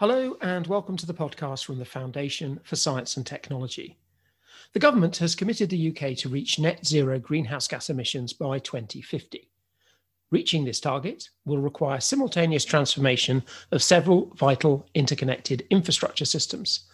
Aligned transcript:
Hello, 0.00 0.34
and 0.40 0.66
welcome 0.66 0.96
to 0.96 1.04
the 1.04 1.12
podcast 1.12 1.66
from 1.66 1.78
the 1.78 1.84
Foundation 1.84 2.58
for 2.62 2.74
Science 2.74 3.18
and 3.18 3.26
Technology. 3.26 3.98
The 4.72 4.78
government 4.78 5.18
has 5.18 5.34
committed 5.34 5.68
the 5.68 5.90
UK 5.90 6.16
to 6.16 6.30
reach 6.30 6.58
net 6.58 6.86
zero 6.86 7.18
greenhouse 7.18 7.68
gas 7.68 7.90
emissions 7.90 8.32
by 8.32 8.60
2050. 8.60 9.50
Reaching 10.30 10.64
this 10.64 10.80
target 10.80 11.28
will 11.44 11.58
require 11.58 12.00
simultaneous 12.00 12.64
transformation 12.64 13.42
of 13.72 13.82
several 13.82 14.32
vital 14.36 14.86
interconnected 14.94 15.66
infrastructure 15.68 16.24
systems. 16.24 16.84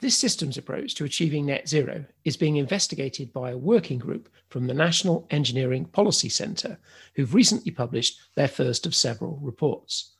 This 0.00 0.18
systems 0.18 0.58
approach 0.58 0.96
to 0.96 1.04
achieving 1.04 1.46
net 1.46 1.68
zero 1.68 2.04
is 2.24 2.36
being 2.36 2.56
investigated 2.56 3.32
by 3.32 3.52
a 3.52 3.56
working 3.56 4.00
group 4.00 4.28
from 4.48 4.66
the 4.66 4.74
National 4.74 5.28
Engineering 5.30 5.84
Policy 5.84 6.30
Centre, 6.30 6.76
who've 7.14 7.34
recently 7.34 7.70
published 7.70 8.18
their 8.34 8.48
first 8.48 8.84
of 8.84 8.96
several 8.96 9.38
reports. 9.40 10.15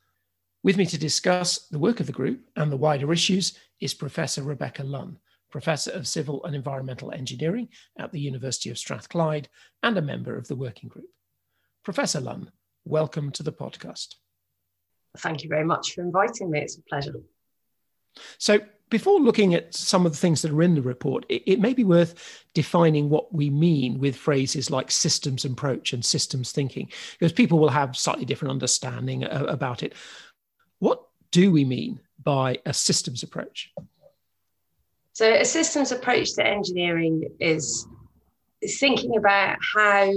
With 0.67 0.75
me 0.75 0.85
to 0.87 0.97
discuss 0.97 1.59
the 1.69 1.79
work 1.79 2.01
of 2.01 2.07
the 2.07 2.11
group 2.11 2.41
and 2.57 2.69
the 2.69 2.75
wider 2.75 3.13
issues 3.13 3.57
is 3.79 3.93
Professor 3.93 4.43
Rebecca 4.43 4.83
Lunn, 4.83 5.17
Professor 5.49 5.91
of 5.91 6.09
Civil 6.09 6.43
and 6.43 6.53
Environmental 6.53 7.13
Engineering 7.13 7.69
at 7.97 8.11
the 8.11 8.19
University 8.19 8.69
of 8.69 8.77
Strathclyde 8.77 9.47
and 9.81 9.97
a 9.97 10.01
member 10.01 10.35
of 10.35 10.49
the 10.49 10.57
working 10.57 10.89
group. 10.89 11.07
Professor 11.85 12.19
Lunn, 12.19 12.51
welcome 12.83 13.31
to 13.31 13.43
the 13.43 13.53
podcast. 13.53 14.15
Thank 15.19 15.41
you 15.41 15.47
very 15.47 15.63
much 15.63 15.93
for 15.93 16.01
inviting 16.01 16.51
me. 16.51 16.59
It's 16.59 16.77
a 16.77 16.81
pleasure. 16.81 17.13
So, 18.37 18.59
before 18.89 19.19
looking 19.19 19.53
at 19.53 19.73
some 19.73 20.05
of 20.05 20.13
the 20.13 20.17
things 20.17 20.41
that 20.41 20.51
are 20.51 20.61
in 20.61 20.75
the 20.75 20.81
report, 20.81 21.25
it, 21.27 21.43
it, 21.45 21.59
may 21.59 21.73
be 21.73 21.83
worth 21.83 22.45
defining 22.53 23.09
what 23.09 23.33
we 23.33 23.49
mean 23.49 23.99
with 23.99 24.15
phrases 24.15 24.71
like 24.71 24.91
systems 24.91 25.43
approach 25.43 25.91
and 25.91 26.05
systems 26.05 26.53
thinking, 26.53 26.89
because 27.19 27.33
people 27.33 27.59
will 27.59 27.69
have 27.69 27.97
slightly 27.97 28.23
different 28.23 28.51
understanding 28.51 29.25
about 29.25 29.83
it. 29.83 29.93
Do 31.31 31.51
we 31.51 31.65
mean 31.65 31.99
by 32.23 32.59
a 32.65 32.73
systems 32.73 33.23
approach? 33.23 33.71
So, 35.13 35.33
a 35.33 35.45
systems 35.45 35.91
approach 35.91 36.33
to 36.35 36.45
engineering 36.45 37.29
is 37.39 37.87
thinking 38.63 39.17
about 39.17 39.57
how 39.75 40.11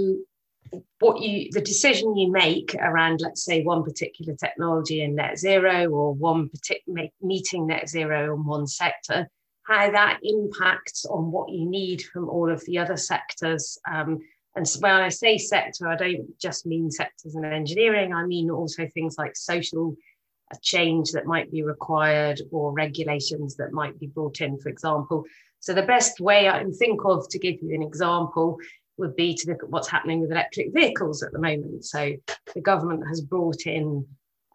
what 0.99 1.21
you 1.21 1.49
the 1.51 1.61
decision 1.61 2.15
you 2.15 2.31
make 2.31 2.75
around 2.75 3.19
let's 3.21 3.43
say 3.43 3.63
one 3.63 3.83
particular 3.83 4.33
technology 4.35 5.01
in 5.01 5.15
net 5.15 5.37
zero 5.37 5.89
or 5.89 6.13
one 6.13 6.49
particular 6.49 7.07
meeting 7.21 7.67
net 7.67 7.89
zero 7.89 8.33
in 8.33 8.45
one 8.45 8.65
sector 8.65 9.27
how 9.63 9.91
that 9.91 10.19
impacts 10.23 11.05
on 11.05 11.31
what 11.31 11.51
you 11.51 11.69
need 11.69 12.01
from 12.01 12.29
all 12.29 12.51
of 12.51 12.63
the 12.65 12.77
other 12.77 12.97
sectors 12.97 13.77
um, 13.91 14.19
and 14.55 14.67
so 14.67 14.79
when 14.79 14.93
i 14.93 15.09
say 15.09 15.37
sector 15.37 15.87
i 15.87 15.95
don't 15.95 16.39
just 16.39 16.65
mean 16.65 16.89
sectors 16.89 17.35
in 17.35 17.43
engineering 17.43 18.13
i 18.13 18.25
mean 18.25 18.49
also 18.49 18.87
things 18.87 19.15
like 19.17 19.35
social 19.35 19.95
a 20.53 20.59
change 20.61 21.11
that 21.11 21.25
might 21.25 21.51
be 21.51 21.63
required 21.63 22.41
or 22.51 22.71
regulations 22.73 23.55
that 23.55 23.71
might 23.71 23.99
be 23.99 24.07
brought 24.07 24.41
in, 24.41 24.59
for 24.59 24.69
example. 24.69 25.25
So, 25.59 25.73
the 25.73 25.83
best 25.83 26.19
way 26.19 26.49
I 26.49 26.59
can 26.59 26.73
think 26.73 27.01
of 27.05 27.27
to 27.29 27.39
give 27.39 27.61
you 27.61 27.75
an 27.75 27.83
example 27.83 28.57
would 28.97 29.15
be 29.15 29.33
to 29.35 29.49
look 29.49 29.63
at 29.63 29.69
what's 29.69 29.89
happening 29.89 30.19
with 30.19 30.31
electric 30.31 30.73
vehicles 30.73 31.23
at 31.23 31.31
the 31.31 31.39
moment. 31.39 31.85
So, 31.85 32.13
the 32.53 32.61
government 32.61 33.07
has 33.07 33.21
brought 33.21 33.65
in 33.65 34.05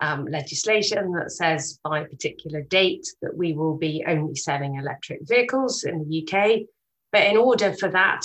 um, 0.00 0.26
legislation 0.26 1.12
that 1.12 1.32
says 1.32 1.78
by 1.82 2.00
a 2.00 2.06
particular 2.06 2.62
date 2.62 3.06
that 3.22 3.36
we 3.36 3.54
will 3.54 3.76
be 3.76 4.04
only 4.06 4.34
selling 4.34 4.76
electric 4.76 5.20
vehicles 5.22 5.84
in 5.84 6.06
the 6.06 6.22
UK. 6.22 6.66
But 7.12 7.24
in 7.24 7.36
order 7.36 7.72
for 7.72 7.88
that 7.90 8.22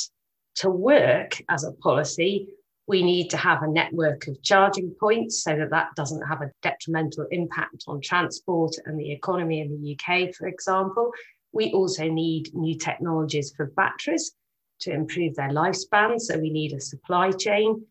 to 0.56 0.70
work 0.70 1.42
as 1.50 1.64
a 1.64 1.72
policy, 1.72 2.48
we 2.88 3.04
need 3.04 3.30
to 3.30 3.38
have 3.38 3.64
a 3.64 3.68
network 3.68 4.28
of 4.28 4.42
charging 4.42 4.94
points 5.00 5.44
so 5.44 5.56
that 5.56 5.70
that 5.70 5.90
doesn't 5.96 6.28
have 6.28 6.42
a 6.42 6.52
detrimental 6.62 7.26
impact 7.32 7.84
on 7.88 8.02
transport 8.02 8.74
and 8.86 9.00
the 9.00 9.12
economy 9.12 9.62
in 9.62 9.70
the 9.70 9.96
UK, 9.96 10.34
for 10.34 10.48
example. 10.48 11.12
We 11.54 11.72
also 11.72 12.10
need 12.10 12.54
new 12.54 12.78
technologies 12.78 13.54
for 13.56 13.68
batteries 13.68 14.34
to 14.82 14.92
improve 14.92 15.36
their 15.36 15.50
lifespan. 15.50 16.20
So 16.20 16.38
we 16.38 16.50
need 16.50 16.74
a 16.74 16.82
supply 16.82 17.32
chain. 17.32 17.86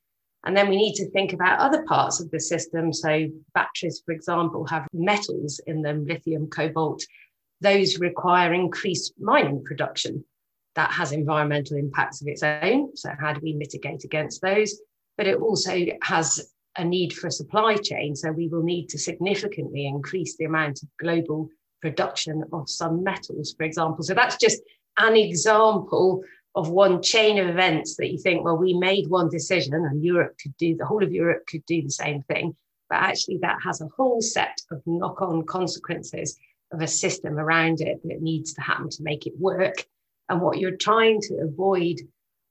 And 0.44 0.56
then 0.56 0.68
we 0.70 0.76
need 0.76 0.94
to 0.94 1.10
think 1.10 1.32
about 1.32 1.60
other 1.60 1.84
parts 1.84 2.20
of 2.20 2.30
the 2.30 2.40
system. 2.40 2.92
So 2.92 3.28
batteries, 3.54 4.02
for 4.04 4.12
example, 4.12 4.66
have 4.66 4.86
metals 4.92 5.60
in 5.66 5.82
them, 5.82 6.06
lithium, 6.06 6.48
cobalt. 6.48 7.04
Those 7.60 7.98
require 7.98 8.54
increased 8.54 9.12
mining 9.20 9.62
production. 9.62 10.24
That 10.76 10.92
has 10.92 11.12
environmental 11.12 11.76
impacts 11.76 12.22
of 12.22 12.28
its 12.28 12.42
own. 12.42 12.96
So, 12.96 13.10
how 13.20 13.32
do 13.32 13.40
we 13.42 13.54
mitigate 13.54 14.04
against 14.04 14.40
those? 14.40 14.80
but 15.20 15.26
it 15.26 15.36
also 15.36 15.76
has 16.00 16.50
a 16.78 16.82
need 16.82 17.12
for 17.12 17.26
a 17.26 17.30
supply 17.30 17.76
chain. 17.76 18.16
So 18.16 18.32
we 18.32 18.48
will 18.48 18.62
need 18.62 18.88
to 18.88 18.98
significantly 18.98 19.86
increase 19.86 20.34
the 20.38 20.46
amount 20.46 20.82
of 20.82 20.88
global 20.98 21.50
production 21.82 22.42
of 22.54 22.70
some 22.70 23.04
metals, 23.04 23.54
for 23.54 23.64
example. 23.64 24.02
So 24.02 24.14
that's 24.14 24.38
just 24.38 24.62
an 24.96 25.14
example 25.14 26.22
of 26.54 26.70
one 26.70 27.02
chain 27.02 27.38
of 27.38 27.48
events 27.48 27.96
that 27.96 28.10
you 28.10 28.16
think, 28.16 28.42
well, 28.42 28.56
we 28.56 28.72
made 28.72 29.08
one 29.08 29.28
decision 29.28 29.74
and 29.74 30.02
Europe 30.02 30.36
could 30.42 30.56
do, 30.56 30.74
the 30.74 30.86
whole 30.86 31.04
of 31.04 31.12
Europe 31.12 31.42
could 31.46 31.66
do 31.66 31.82
the 31.82 31.90
same 31.90 32.22
thing. 32.22 32.56
But 32.88 33.00
actually, 33.00 33.40
that 33.42 33.58
has 33.62 33.82
a 33.82 33.90
whole 33.94 34.22
set 34.22 34.56
of 34.70 34.80
knock 34.86 35.20
on 35.20 35.44
consequences 35.44 36.38
of 36.72 36.80
a 36.80 36.88
system 36.88 37.38
around 37.38 37.82
it 37.82 38.00
that 38.04 38.22
needs 38.22 38.54
to 38.54 38.62
happen 38.62 38.88
to 38.88 39.02
make 39.02 39.26
it 39.26 39.38
work. 39.38 39.84
And 40.30 40.40
what 40.40 40.58
you're 40.58 40.76
trying 40.76 41.20
to 41.22 41.40
avoid 41.42 41.96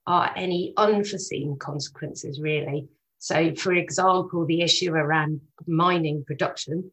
are 0.06 0.32
any 0.36 0.74
unforeseen 0.76 1.58
consequences, 1.58 2.40
really. 2.42 2.88
So, 3.20 3.56
for 3.56 3.74
example, 3.74 4.46
the 4.46 4.62
issue 4.62 4.92
around 4.92 5.40
mining 5.66 6.24
production, 6.28 6.92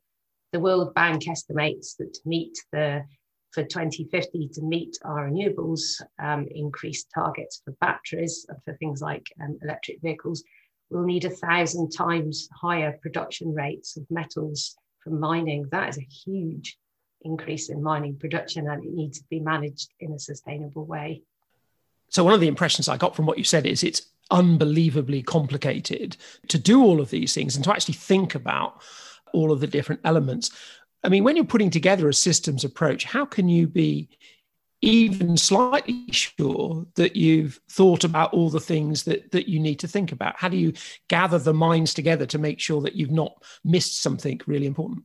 the 0.53 0.61
World 0.61 0.95
Bank 0.95 1.29
estimates 1.29 1.97
that 1.97 2.15
to 2.15 2.21
meet 2.25 2.57
the 2.73 3.05
for 3.53 3.65
2050 3.65 4.49
to 4.53 4.63
meet 4.63 4.99
our 5.03 5.31
renewables 5.31 6.03
um, 6.23 6.47
increased 6.51 7.09
targets 7.15 7.63
for 7.65 7.73
batteries 7.81 8.45
and 8.49 8.59
for 8.65 8.77
things 8.77 9.01
like 9.01 9.27
um, 9.43 9.59
electric 9.63 10.01
vehicles, 10.03 10.45
we'll 10.91 11.05
need 11.05 11.25
a 11.25 11.31
thousand 11.31 11.91
times 11.91 12.49
higher 12.53 12.99
production 13.01 13.55
rates 13.55 13.97
of 13.97 14.05
metals 14.11 14.77
from 15.03 15.19
mining. 15.19 15.67
That 15.71 15.89
is 15.89 15.99
a 15.99 16.03
huge 16.03 16.77
increase 17.23 17.69
in 17.69 17.83
mining 17.83 18.17
production 18.17 18.69
and 18.69 18.85
it 18.85 18.93
needs 18.93 19.19
to 19.19 19.25
be 19.29 19.41
managed 19.41 19.91
in 20.01 20.13
a 20.13 20.19
sustainable 20.19 20.85
way. 20.85 21.23
So, 22.09 22.25
one 22.25 22.35
of 22.35 22.41
the 22.41 22.49
impressions 22.49 22.89
I 22.89 22.97
got 22.97 23.17
from 23.17 23.27
what 23.27 23.39
you 23.39 23.45
said 23.45 23.67
is 23.67 23.83
it's 23.83 24.03
unbelievably 24.31 25.23
complicated 25.23 26.17
to 26.49 26.59
do 26.59 26.83
all 26.83 27.01
of 27.01 27.11
these 27.11 27.35
things 27.35 27.57
and 27.57 27.65
to 27.65 27.73
actually 27.73 27.95
think 27.95 28.35
about 28.35 28.83
all 29.33 29.53
of 29.53 29.61
the 29.61 29.67
different 29.67 30.01
elements. 30.05 30.51
I 31.05 31.09
mean, 31.09 31.25
when 31.25 31.37
you're 31.37 31.45
putting 31.45 31.71
together 31.71 32.09
a 32.09 32.15
systems 32.15 32.65
approach, 32.65 33.05
how 33.05 33.25
can 33.25 33.49
you 33.49 33.67
be 33.67 34.09
even 34.83 35.37
slightly 35.37 36.07
sure 36.11 36.87
that 36.95 37.17
you've 37.17 37.61
thought 37.71 38.05
about 38.05 38.33
all 38.33 38.51
the 38.51 38.61
things 38.61 39.05
that, 39.05 39.31
that 39.33 39.49
you 39.49 39.59
need 39.59 39.79
to 39.81 39.89
think 39.89 40.13
about? 40.13 40.37
How 40.37 40.49
do 40.49 40.57
you 40.57 40.73
gather 41.09 41.39
the 41.39 41.55
minds 41.55 41.95
together 41.95 42.27
to 42.27 42.39
make 42.39 42.61
sure 42.61 42.81
that 42.83 42.95
you've 42.95 43.11
not 43.11 43.43
missed 43.65 44.03
something 44.03 44.41
really 44.47 44.67
important? 44.67 45.05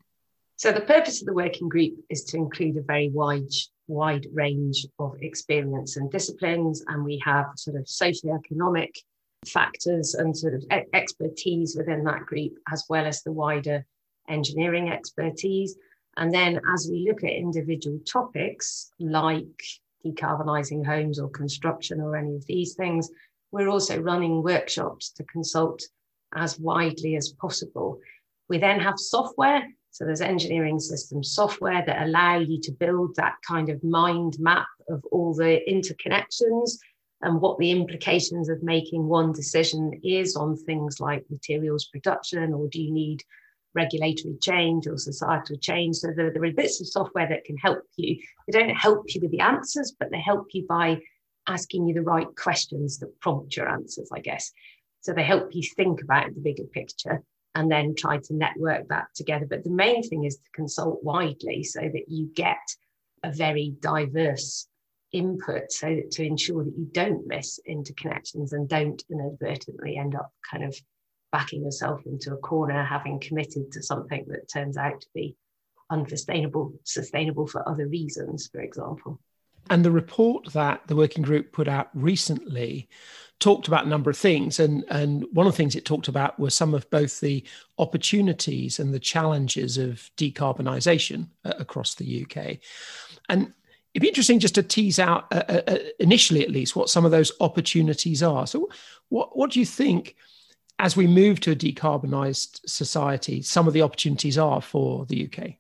So, 0.62 0.72
the 0.72 0.82
purpose 0.82 1.20
of 1.22 1.26
the 1.26 1.34
working 1.34 1.70
group 1.70 1.96
is 2.12 2.24
to 2.26 2.38
include 2.38 2.78
a 2.78 2.84
very 2.84 3.10
wide 3.10 3.50
wide 3.88 4.28
range 4.32 4.86
of 5.00 5.16
experience 5.20 5.98
and 5.98 6.12
disciplines, 6.12 6.84
and 6.88 7.04
we 7.04 7.20
have 7.26 7.48
sort 7.56 7.78
of 7.78 7.86
socioeconomic 7.86 8.92
factors 9.48 10.14
and 10.14 10.38
sort 10.38 10.54
of 10.54 10.64
expertise 10.94 11.76
within 11.76 12.04
that 12.04 12.28
group, 12.28 12.54
as 12.72 12.86
well 12.90 13.08
as 13.08 13.24
the 13.24 13.32
wider 13.32 13.84
engineering 14.30 14.92
expertise. 14.92 15.78
And 16.18 16.32
then 16.32 16.62
as 16.72 16.88
we 16.92 17.08
look 17.10 17.24
at 17.24 17.32
individual 17.32 17.98
topics 18.06 18.92
like 19.00 19.64
decarbonising 20.06 20.86
homes 20.86 21.20
or 21.20 21.30
construction 21.30 22.00
or 22.00 22.16
any 22.16 22.36
of 22.36 22.46
these 22.46 22.76
things, 22.76 23.10
we're 23.52 23.70
also 23.70 24.00
running 24.00 24.44
workshops 24.44 25.10
to 25.14 25.24
consult 25.24 25.82
as 26.36 26.60
widely 26.60 27.16
as 27.16 27.34
possible. 27.42 28.00
We 28.48 28.60
then 28.60 28.80
have 28.80 29.00
software 29.00 29.64
so 29.92 30.06
there's 30.06 30.22
engineering 30.22 30.80
system 30.80 31.24
software 31.24 31.84
that 31.86 32.04
allow 32.04 32.40
you 32.40 32.60
to 32.62 32.72
build 32.72 33.16
that 33.16 33.36
kind 33.46 33.70
of 33.70 33.84
mind 33.84 34.38
map 34.40 34.68
of 34.90 35.04
all 35.12 35.34
the 35.34 35.62
interconnections 35.70 36.78
and 37.22 37.40
what 37.40 37.58
the 37.60 37.72
implications 37.72 38.50
of 38.50 38.64
making 38.64 39.06
one 39.06 39.32
decision 39.32 40.00
is 40.04 40.36
on 40.36 40.56
things 40.56 41.00
like 41.00 41.24
materials 41.30 41.86
production 41.88 42.54
or 42.54 42.68
do 42.70 42.82
you 42.82 42.92
need 42.92 43.22
regulatory 43.74 44.36
change 44.42 44.88
or 44.88 44.98
societal 44.98 45.58
change. 45.58 45.98
So 45.98 46.10
there, 46.16 46.32
there 46.32 46.44
are 46.44 46.52
bits 46.52 46.82
of 46.82 46.88
software 46.88 47.28
that 47.28 47.46
can 47.46 47.58
help 47.58 47.84
you. 47.98 48.18
They 48.48 48.60
don't 48.60 48.76
help 48.76 49.06
you 49.14 49.22
with 49.22 49.32
the 49.32 49.40
answers, 49.40 49.96
but 49.98 50.12
they 50.12 50.20
help 50.20 50.48
you 50.54 50.66
by 50.68 51.00
asking 51.48 51.88
you 51.88 51.94
the 51.94 52.02
right 52.02 52.28
questions 52.36 53.00
that 53.00 53.20
prompt 53.20 53.56
your 53.56 53.70
answers, 53.70 54.10
I 54.14 54.20
guess. 54.20 54.52
So 55.02 55.14
they 55.14 55.24
help 55.24 55.56
you 55.56 55.64
think 55.76 56.02
about 56.02 56.34
the 56.34 56.42
bigger 56.42 56.64
picture 56.64 57.24
and 57.56 57.72
then 57.72 57.96
try 57.96 58.18
to 58.18 58.34
network 58.34 58.88
that 58.90 59.08
together. 59.16 59.46
But 59.46 59.64
the 59.64 59.72
main 59.72 60.04
thing 60.04 60.24
is 60.24 60.38
to 60.38 60.50
consult 60.54 61.04
widely 61.04 61.64
so 61.64 61.82
that 61.82 62.06
you 62.08 62.30
get 62.34 62.58
a 63.24 63.32
very 63.32 63.76
diverse 63.80 64.68
input 65.12 65.72
so 65.72 65.88
that 65.88 66.12
to 66.12 66.26
ensure 66.26 66.64
that 66.64 66.78
you 66.78 66.88
don't 66.92 67.28
miss 67.28 67.60
interconnections 67.70 68.54
and 68.54 68.70
don't 68.70 69.04
inadvertently 69.12 69.98
end 69.98 70.16
up 70.16 70.32
kind 70.50 70.64
of 70.64 70.76
backing 71.32 71.64
yourself 71.64 72.02
into 72.06 72.34
a 72.34 72.38
corner 72.38 72.84
having 72.84 73.20
committed 73.20 73.72
to 73.72 73.84
something 73.84 74.26
that 74.30 74.50
turns 74.52 74.78
out 74.78 75.02
to 75.02 75.08
be 75.14 75.36
unsustainable 75.90 76.74
sustainable 76.86 77.46
for 77.46 77.68
other 77.68 77.88
reasons, 77.88 78.50
for 78.52 78.62
example. 78.62 79.20
And 79.70 79.86
the 79.86 79.92
report 79.92 80.52
that 80.54 80.88
the 80.88 80.96
working 80.96 81.24
group 81.24 81.52
put 81.52 81.68
out 81.68 81.90
recently 81.94 82.90
talked 83.42 83.68
about 83.68 83.86
a 83.86 83.90
number 83.90 84.10
of 84.10 84.18
things. 84.18 84.60
And, 84.60 84.86
and 84.90 85.26
one 85.34 85.48
of 85.48 85.54
the 85.54 85.58
things 85.58 85.76
it 85.76 85.84
talked 85.84 86.08
about 86.08 86.40
were 86.40 86.50
some 86.50 86.74
of 86.74 86.90
both 86.90 87.20
the 87.20 87.44
opportunities 87.78 88.80
and 88.80 88.94
the 88.94 89.00
challenges 89.00 89.78
of 89.78 90.10
decarbonisation 90.16 91.28
uh, 91.44 91.54
across 91.60 91.96
the 91.96 92.24
UK. 92.24 92.60
And 93.28 93.54
it'd 93.94 94.02
be 94.02 94.08
interesting 94.08 94.40
just 94.40 94.56
to 94.56 94.64
tease 94.64 95.00
out, 95.00 95.26
uh, 95.34 95.44
uh, 95.50 95.62
uh, 95.68 95.78
initially 96.00 96.44
at 96.44 96.52
least, 96.52 96.76
what 96.76 96.90
some 96.90 97.04
of 97.04 97.12
those 97.12 97.32
opportunities 97.42 98.24
are. 98.24 98.48
So, 98.48 98.70
what, 99.10 99.36
what 99.38 99.52
do 99.52 99.60
you 99.60 99.66
think, 99.66 100.16
as 100.80 100.96
we 100.96 101.08
move 101.08 101.42
to 101.42 101.52
a 101.52 101.56
decarbonised 101.56 102.62
society, 102.66 103.42
some 103.42 103.68
of 103.68 103.74
the 103.74 103.82
opportunities 103.82 104.38
are 104.38 104.62
for 104.62 105.06
the 105.08 105.28
UK? 105.28 105.56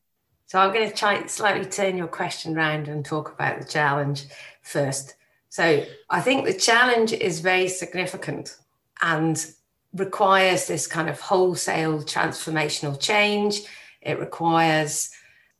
So 0.46 0.60
I'm 0.60 0.74
going 0.74 0.90
to 0.90 0.96
try 0.96 1.26
slightly 1.28 1.66
turn 1.66 1.98
your 1.98 2.08
question 2.08 2.58
around 2.58 2.90
and 2.90 3.06
talk 3.06 3.32
about 3.32 3.60
the 3.60 3.66
challenge 3.66 4.26
first. 4.62 5.16
So 5.52 5.84
I 6.10 6.22
think 6.22 6.46
the 6.46 6.54
challenge 6.54 7.12
is 7.12 7.42
very 7.42 7.68
significant 7.68 8.56
and 9.02 9.46
requires 9.94 10.66
this 10.66 10.88
kind 10.88 11.10
of 11.10 11.20
wholesale 11.20 12.02
transformational 12.04 12.98
change. 12.98 13.60
It 14.02 14.18
requires 14.18 15.12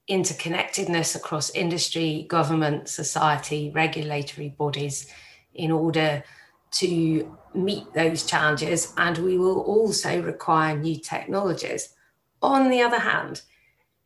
interconnectedness 0.10 1.18
across 1.18 1.50
industry, 1.50 2.26
government, 2.30 2.88
society, 2.88 3.70
regulatory 3.76 4.56
bodies 4.58 5.12
in 5.56 5.72
order 5.72 6.24
to 6.80 7.38
meet 7.54 7.94
those 7.94 8.26
challenges. 8.26 8.94
And 8.96 9.18
we 9.18 9.38
will 9.38 9.60
also 9.60 10.22
require 10.22 10.78
new 10.78 11.00
technologies. 11.02 11.90
On 12.42 12.70
the 12.70 12.82
other 12.82 13.00
hand, 13.00 13.42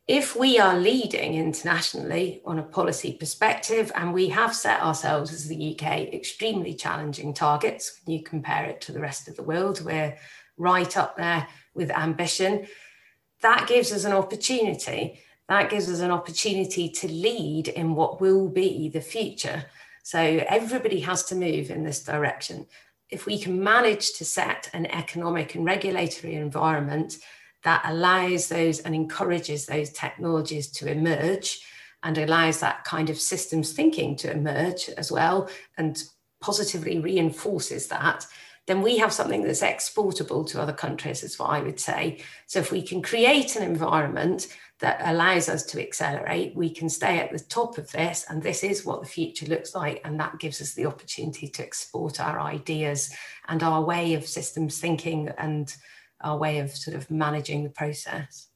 if 0.08 0.36
we 0.36 0.58
are 0.58 0.78
leading 0.78 1.34
internationally 1.34 2.40
on 2.44 2.60
a 2.60 2.62
policy 2.62 3.14
perspective, 3.14 3.90
and 3.96 4.14
we 4.14 4.28
have 4.28 4.54
set 4.54 4.80
ourselves 4.80 5.32
as 5.32 5.48
the 5.48 5.74
UK 5.74 6.12
extremely 6.12 6.74
challenging 6.74 7.34
targets, 7.34 8.00
when 8.04 8.16
you 8.16 8.22
compare 8.22 8.66
it 8.66 8.80
to 8.82 8.92
the 8.92 9.00
rest 9.00 9.26
of 9.26 9.34
the 9.34 9.42
world, 9.42 9.84
we're 9.84 10.16
right 10.56 10.96
up 10.96 11.16
there 11.16 11.48
with 11.74 11.90
ambition. 11.90 12.68
That 13.42 13.66
gives 13.66 13.92
us 13.92 14.04
an 14.04 14.12
opportunity. 14.12 15.20
That 15.48 15.70
gives 15.70 15.90
us 15.90 15.98
an 15.98 16.12
opportunity 16.12 16.88
to 16.88 17.08
lead 17.08 17.68
in 17.68 17.96
what 17.96 18.20
will 18.20 18.48
be 18.48 18.88
the 18.88 19.00
future. 19.00 19.64
So 20.04 20.20
everybody 20.20 21.00
has 21.00 21.24
to 21.24 21.34
move 21.34 21.70
in 21.70 21.82
this 21.82 22.04
direction. 22.04 22.66
If 23.10 23.26
we 23.26 23.40
can 23.40 23.62
manage 23.62 24.14
to 24.14 24.24
set 24.24 24.70
an 24.72 24.86
economic 24.86 25.56
and 25.56 25.64
regulatory 25.64 26.36
environment 26.36 27.16
that 27.66 27.82
allows 27.84 28.46
those 28.46 28.78
and 28.78 28.94
encourages 28.94 29.66
those 29.66 29.90
technologies 29.90 30.68
to 30.68 30.88
emerge 30.88 31.60
and 32.04 32.16
allows 32.16 32.60
that 32.60 32.84
kind 32.84 33.10
of 33.10 33.18
systems 33.18 33.72
thinking 33.72 34.14
to 34.14 34.30
emerge 34.30 34.88
as 34.90 35.10
well 35.10 35.50
and 35.76 36.04
positively 36.40 37.00
reinforces 37.00 37.88
that, 37.88 38.24
then 38.68 38.82
we 38.82 38.98
have 38.98 39.12
something 39.12 39.42
that's 39.42 39.64
exportable 39.64 40.44
to 40.44 40.62
other 40.62 40.72
countries, 40.72 41.24
is 41.24 41.40
what 41.40 41.50
I 41.50 41.60
would 41.60 41.80
say. 41.80 42.22
So 42.46 42.60
if 42.60 42.70
we 42.70 42.82
can 42.82 43.02
create 43.02 43.56
an 43.56 43.64
environment 43.64 44.46
that 44.78 45.00
allows 45.02 45.48
us 45.48 45.64
to 45.64 45.82
accelerate, 45.82 46.54
we 46.54 46.70
can 46.70 46.88
stay 46.88 47.18
at 47.18 47.32
the 47.32 47.40
top 47.40 47.78
of 47.78 47.90
this, 47.90 48.26
and 48.28 48.40
this 48.40 48.62
is 48.62 48.84
what 48.84 49.00
the 49.00 49.08
future 49.08 49.46
looks 49.46 49.74
like. 49.74 50.00
And 50.04 50.20
that 50.20 50.38
gives 50.38 50.62
us 50.62 50.74
the 50.74 50.86
opportunity 50.86 51.48
to 51.48 51.64
export 51.64 52.20
our 52.20 52.38
ideas 52.38 53.12
and 53.48 53.64
our 53.64 53.82
way 53.82 54.14
of 54.14 54.24
systems 54.24 54.78
thinking 54.78 55.30
and 55.36 55.74
our 56.20 56.38
way 56.38 56.58
of 56.58 56.70
sort 56.70 56.96
of 56.96 57.10
managing 57.10 57.64
the 57.64 57.70
process. 57.70 58.48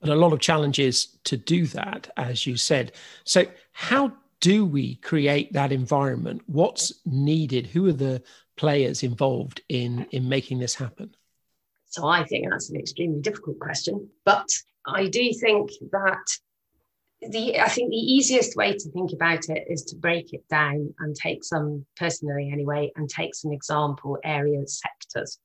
But 0.00 0.10
a 0.10 0.14
lot 0.14 0.32
of 0.32 0.40
challenges 0.40 1.18
to 1.24 1.36
do 1.36 1.66
that, 1.68 2.10
as 2.16 2.46
you 2.46 2.56
said. 2.56 2.92
So, 3.24 3.46
how 3.72 4.12
do 4.40 4.64
we 4.64 4.96
create 4.96 5.52
that 5.52 5.72
environment? 5.72 6.42
What's 6.46 6.92
needed? 7.04 7.66
Who 7.66 7.86
are 7.88 7.92
the 7.92 8.22
players 8.56 9.02
involved 9.02 9.60
in, 9.68 10.06
in 10.12 10.28
making 10.28 10.60
this 10.60 10.74
happen? 10.74 11.14
So, 11.86 12.06
I 12.06 12.24
think 12.24 12.48
that's 12.48 12.70
an 12.70 12.78
extremely 12.78 13.20
difficult 13.20 13.58
question. 13.58 14.08
But 14.24 14.48
I 14.86 15.08
do 15.08 15.32
think 15.32 15.70
that 15.90 16.24
the 17.20 17.58
I 17.58 17.68
think 17.68 17.90
the 17.90 17.96
easiest 17.96 18.56
way 18.56 18.74
to 18.74 18.90
think 18.90 19.12
about 19.12 19.48
it 19.48 19.64
is 19.68 19.82
to 19.86 19.96
break 19.96 20.32
it 20.32 20.46
down 20.48 20.94
and 21.00 21.16
take 21.16 21.42
some 21.42 21.84
personally 21.96 22.50
anyway 22.52 22.92
and 22.94 23.08
take 23.08 23.34
some 23.34 23.52
example 23.52 24.18
areas 24.22 24.80
sectors 24.80 25.40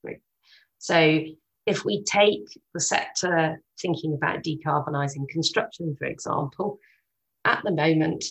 so 0.83 1.21
if 1.65 1.85
we 1.85 2.03
take 2.03 2.43
the 2.73 2.81
sector 2.81 3.61
thinking 3.81 4.15
about 4.15 4.43
decarbonising 4.43 5.29
construction, 5.29 5.95
for 5.97 6.07
example, 6.07 6.77
at 7.45 7.61
the 7.63 7.71
moment, 7.71 8.25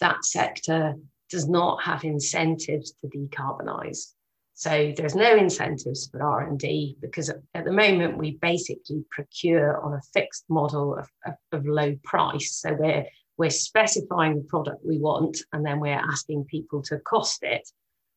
that 0.00 0.22
sector 0.22 0.96
does 1.30 1.48
not 1.48 1.82
have 1.82 2.04
incentives 2.04 2.92
to 3.00 3.08
decarbonise. 3.08 4.12
So 4.52 4.92
there's 4.94 5.14
no 5.14 5.36
incentives 5.36 6.10
for 6.10 6.22
R&D 6.22 6.98
because 7.00 7.30
at 7.30 7.64
the 7.64 7.72
moment 7.72 8.18
we 8.18 8.32
basically 8.42 9.02
procure 9.10 9.80
on 9.80 9.94
a 9.94 10.02
fixed 10.12 10.44
model 10.50 10.98
of, 10.98 11.08
of, 11.24 11.34
of 11.52 11.66
low 11.66 11.96
price. 12.04 12.60
So 12.60 12.74
we're, 12.74 13.06
we're 13.38 13.48
specifying 13.48 14.36
the 14.36 14.44
product 14.44 14.84
we 14.84 14.98
want 14.98 15.38
and 15.54 15.64
then 15.64 15.80
we're 15.80 15.94
asking 15.94 16.44
people 16.44 16.82
to 16.82 16.98
cost 16.98 17.42
it 17.42 17.66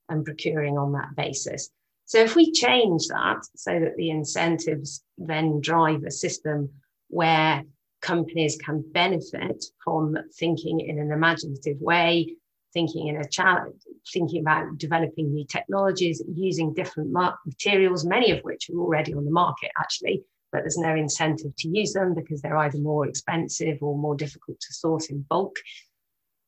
and 0.09 0.25
procuring 0.25 0.77
on 0.77 0.91
that 0.91 1.15
basis. 1.15 1.69
So 2.09 2.17
if 2.17 2.35
we 2.35 2.51
change 2.51 3.05
that 3.09 3.45
so 3.55 3.79
that 3.79 3.95
the 3.95 4.09
incentives 4.09 5.03
then 5.19 5.61
drive 5.61 6.03
a 6.03 6.09
system 6.09 6.71
where 7.09 7.61
companies 8.01 8.57
can 8.57 8.83
benefit 8.93 9.63
from 9.83 10.17
thinking 10.39 10.79
in 10.79 10.97
an 10.97 11.11
imaginative 11.11 11.79
way, 11.79 12.35
thinking 12.73 13.09
in 13.09 13.17
a 13.17 13.29
challenge, 13.29 13.75
thinking 14.11 14.41
about 14.41 14.79
developing 14.79 15.31
new 15.31 15.45
technologies, 15.45 16.23
using 16.33 16.73
different 16.73 17.11
materials, 17.45 18.03
many 18.03 18.31
of 18.31 18.39
which 18.39 18.71
are 18.71 18.79
already 18.79 19.13
on 19.13 19.23
the 19.23 19.29
market 19.29 19.69
actually, 19.79 20.23
but 20.51 20.61
there's 20.61 20.79
no 20.79 20.95
incentive 20.95 21.55
to 21.59 21.69
use 21.69 21.93
them 21.93 22.15
because 22.15 22.41
they're 22.41 22.57
either 22.57 22.79
more 22.79 23.07
expensive 23.07 23.77
or 23.81 23.95
more 23.95 24.15
difficult 24.15 24.59
to 24.59 24.73
source 24.73 25.11
in 25.11 25.21
bulk. 25.29 25.57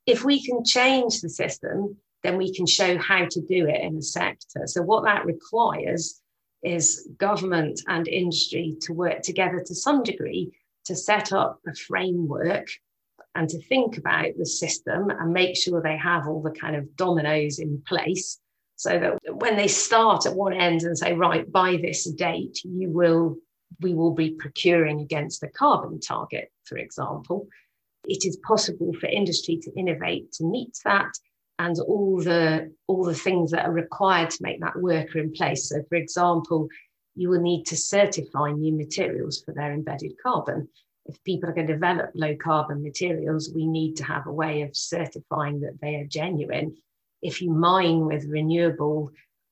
If 0.08 0.26
we 0.26 0.44
can 0.44 0.66
change 0.66 1.22
the 1.22 1.30
system 1.30 1.98
then 2.24 2.38
we 2.38 2.54
can 2.54 2.66
show 2.66 2.98
how 2.98 3.26
to 3.26 3.42
do 3.42 3.68
it 3.68 3.82
in 3.82 3.98
a 3.98 4.02
sector. 4.02 4.62
So, 4.66 4.82
what 4.82 5.04
that 5.06 5.26
requires 5.26 6.22
is 6.64 7.10
government 7.18 7.82
and 7.88 8.08
industry 8.08 8.76
to 8.82 8.94
work 8.94 9.22
together 9.22 9.64
to 9.66 9.76
some 9.76 10.04
degree 10.04 10.52
to 10.86 10.96
set 10.96 11.34
up 11.34 11.60
a 11.68 11.76
framework 11.76 12.68
and 13.36 13.48
to 13.50 13.62
think 13.64 13.98
about 13.98 14.28
the 14.38 14.46
system 14.46 15.10
and 15.10 15.34
make 15.34 15.56
sure 15.56 15.82
they 15.82 15.98
have 15.98 16.28
all 16.28 16.42
the 16.42 16.52
kind 16.52 16.76
of 16.76 16.96
dominoes 16.96 17.60
in 17.60 17.82
place 17.88 18.40
so 18.76 19.00
that 19.00 19.36
when 19.36 19.56
they 19.56 19.68
start 19.68 20.26
at 20.26 20.36
one 20.36 20.54
end 20.54 20.82
and 20.82 20.98
say 20.98 21.14
right 21.14 21.50
by 21.52 21.78
this 21.78 22.10
date 22.12 22.60
you 22.64 22.90
will 22.90 23.38
we 23.80 23.94
will 23.94 24.14
be 24.14 24.32
procuring 24.32 25.00
against 25.00 25.40
the 25.40 25.48
carbon 25.48 26.00
target 26.00 26.52
for 26.66 26.78
example 26.78 27.48
it 28.06 28.26
is 28.26 28.38
possible 28.46 28.92
for 29.00 29.08
industry 29.08 29.58
to 29.62 29.72
innovate 29.78 30.32
to 30.32 30.44
meet 30.44 30.78
that 30.84 31.12
and 31.62 31.80
all 31.80 32.20
the 32.22 32.74
all 32.88 33.04
the 33.04 33.14
things 33.14 33.52
that 33.52 33.66
are 33.66 33.72
required 33.72 34.32
to 34.32 34.42
make 34.42 34.60
that 34.62 34.82
work 34.82 35.16
are 35.16 35.20
in 35.20 35.32
place. 35.32 35.70
So, 35.70 35.84
for 35.90 35.96
example, 35.96 36.68
you 37.16 37.30
will 37.30 37.42
need 37.42 37.66
to 37.68 37.78
certify 37.78 38.52
new 38.52 38.76
materials 38.76 39.44
for 39.46 39.54
their 39.54 39.72
embedded 39.72 40.14
carbon. 40.24 40.68
If 41.06 41.24
people 41.24 41.50
are 41.50 41.54
going 41.54 41.68
to 41.68 41.74
develop 41.74 42.12
low 42.16 42.36
carbon 42.36 42.82
materials, 42.82 43.52
we 43.54 43.68
need 43.68 43.96
to 43.98 44.04
have 44.04 44.26
a 44.26 44.34
way 44.34 44.64
of 44.64 44.76
certifying 44.76 45.60
that 45.62 45.80
they 45.82 45.96
are 45.96 46.06
genuine. 46.06 46.76
If 47.22 47.42
you 47.42 47.52
mine 47.52 48.06
with 48.06 48.26
renewable 48.26 49.12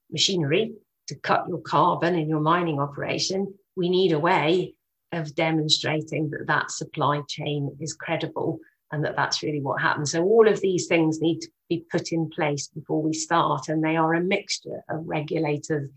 machinery 0.09 0.73
to 1.07 1.15
cut 1.15 1.45
your 1.47 1.61
carbon 1.61 2.15
in 2.15 2.27
your 2.27 2.39
mining 2.39 2.79
operation, 2.79 3.53
we 3.75 3.89
need 3.89 4.13
a 4.13 4.19
way 4.19 4.73
of 5.11 5.35
demonstrating 5.35 6.29
that 6.31 6.47
that 6.47 6.71
supply 6.71 7.21
chain 7.27 7.75
is 7.79 7.93
credible 7.93 8.59
and 8.91 9.03
that 9.05 9.15
that's 9.15 9.43
really 9.43 9.61
what 9.61 9.81
happens. 9.81 10.11
So 10.11 10.23
all 10.23 10.47
of 10.47 10.61
these 10.61 10.87
things 10.87 11.21
need 11.21 11.39
to 11.41 11.49
be 11.69 11.85
put 11.91 12.11
in 12.11 12.29
place 12.29 12.67
before 12.67 13.01
we 13.01 13.13
start, 13.13 13.69
and 13.69 13.83
they 13.83 13.95
are 13.95 14.13
a 14.13 14.21
mixture 14.21 14.81
of 14.89 15.07
regulators, 15.07 15.89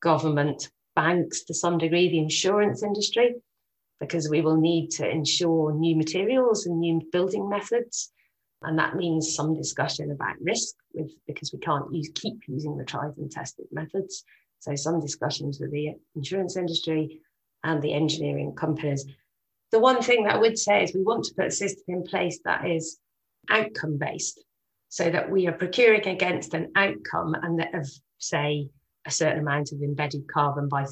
government, 0.00 0.70
banks 0.94 1.44
to 1.44 1.54
some 1.54 1.78
degree, 1.78 2.08
the 2.08 2.18
insurance 2.18 2.82
industry, 2.82 3.34
because 4.00 4.28
we 4.30 4.40
will 4.40 4.56
need 4.56 4.90
to 4.90 5.08
ensure 5.08 5.74
new 5.74 5.96
materials 5.96 6.66
and 6.66 6.78
new 6.78 7.00
building 7.12 7.48
methods. 7.48 8.12
And 8.62 8.78
that 8.78 8.96
means 8.96 9.34
some 9.34 9.54
discussion 9.54 10.10
about 10.10 10.40
risk 10.40 10.74
with 10.94 11.12
because 11.26 11.52
we 11.52 11.58
can't 11.58 11.92
use, 11.92 12.10
keep 12.14 12.38
using 12.48 12.76
the 12.76 12.84
tried 12.84 13.16
and 13.18 13.30
tested 13.30 13.66
methods. 13.70 14.24
So 14.60 14.74
some 14.74 15.00
discussions 15.00 15.60
with 15.60 15.70
the 15.72 15.94
insurance 16.14 16.56
industry 16.56 17.20
and 17.62 17.82
the 17.82 17.92
engineering 17.92 18.54
companies 18.54 19.04
the 19.72 19.78
one 19.80 20.02
thing 20.02 20.24
that 20.24 20.36
I 20.36 20.38
would 20.38 20.58
say 20.58 20.84
is 20.84 20.94
we 20.94 21.02
want 21.02 21.24
to 21.24 21.34
put 21.34 21.46
a 21.46 21.50
system 21.50 21.84
in 21.88 22.02
place 22.04 22.38
that 22.44 22.68
is 22.68 22.98
outcome 23.50 23.98
based 23.98 24.42
so 24.88 25.10
that 25.10 25.30
we 25.30 25.46
are 25.46 25.52
procuring 25.52 26.06
against 26.06 26.54
an 26.54 26.70
outcome 26.76 27.34
and 27.34 27.58
that 27.58 27.74
of 27.74 27.88
say 28.18 28.68
a 29.06 29.10
certain 29.10 29.40
amount 29.40 29.72
of 29.72 29.82
embedded 29.82 30.26
carbon 30.28 30.68
by 30.68 30.84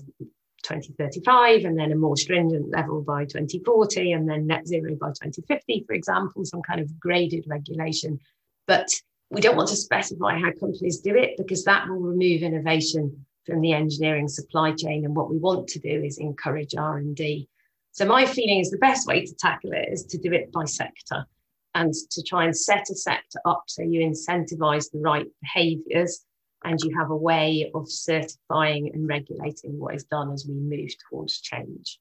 2035 0.62 1.64
and 1.64 1.78
then 1.78 1.92
a 1.92 1.96
more 1.96 2.16
stringent 2.16 2.70
level 2.70 3.02
by 3.02 3.24
2040 3.24 4.12
and 4.12 4.28
then 4.28 4.46
net 4.46 4.66
zero 4.66 4.94
by 4.94 5.08
2050 5.08 5.84
for 5.86 5.92
example 5.92 6.44
some 6.44 6.62
kind 6.62 6.80
of 6.80 6.98
graded 6.98 7.44
regulation. 7.46 8.18
But 8.66 8.88
we 9.30 9.40
don't 9.40 9.56
want 9.56 9.68
to 9.70 9.76
specify 9.76 10.38
how 10.38 10.52
companies 10.52 11.00
do 11.00 11.16
it 11.16 11.36
because 11.36 11.64
that 11.64 11.88
will 11.88 12.00
remove 12.00 12.42
innovation 12.42 13.26
from 13.44 13.60
the 13.60 13.72
engineering 13.72 14.28
supply 14.28 14.72
chain 14.72 15.04
and 15.04 15.14
what 15.14 15.30
we 15.30 15.38
want 15.38 15.68
to 15.68 15.78
do 15.78 16.02
is 16.02 16.18
encourage 16.18 16.74
r&d 16.74 17.48
so 17.92 18.04
my 18.04 18.26
feeling 18.26 18.60
is 18.60 18.70
the 18.70 18.78
best 18.78 19.06
way 19.06 19.24
to 19.24 19.34
tackle 19.34 19.72
it 19.72 19.88
is 19.90 20.04
to 20.04 20.18
do 20.18 20.32
it 20.32 20.50
by 20.52 20.64
sector 20.64 21.26
and 21.74 21.92
to 22.10 22.22
try 22.22 22.44
and 22.44 22.56
set 22.56 22.88
a 22.90 22.94
sector 22.94 23.40
up 23.44 23.64
so 23.66 23.82
you 23.82 24.00
incentivize 24.00 24.90
the 24.90 25.00
right 25.00 25.26
behaviors 25.42 26.24
and 26.64 26.80
you 26.80 26.96
have 26.96 27.10
a 27.10 27.16
way 27.16 27.70
of 27.74 27.90
certifying 27.90 28.90
and 28.94 29.06
regulating 29.06 29.78
what 29.78 29.94
is 29.94 30.04
done 30.04 30.32
as 30.32 30.46
we 30.48 30.54
move 30.54 30.90
towards 31.08 31.40
change. 31.40 31.98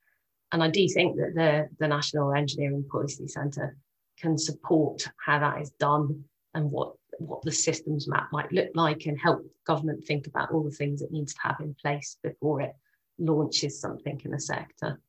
And 0.52 0.64
I 0.64 0.70
do 0.70 0.88
think 0.88 1.18
that 1.18 1.34
the, 1.36 1.68
the 1.80 1.88
National 1.88 2.34
Engineering 2.34 2.86
Policy 2.90 3.28
Centre 3.28 3.76
can 4.20 4.38
support 4.38 5.10
how 5.18 5.40
that 5.40 5.62
is 5.62 5.72
done 5.72 6.24
and 6.54 6.72
what, 6.72 6.94
what 7.18 7.42
the 7.42 7.52
systems 7.52 8.08
map 8.08 8.30
might 8.32 8.52
look 8.52 8.70
like 8.76 9.06
and 9.06 9.20
help 9.20 9.46
government 9.66 10.06
think 10.06 10.28
about 10.28 10.52
all 10.52 10.64
the 10.64 10.72
things 10.72 11.02
it 11.02 11.12
needs 11.12 11.34
to 11.34 11.42
have 11.42 11.60
in 11.60 11.76
place 11.82 12.18
before 12.24 12.62
it 12.62 12.76
launches 13.18 13.82
something 13.82 14.22
in 14.24 14.34
a 14.34 14.40
sector. 14.40 15.02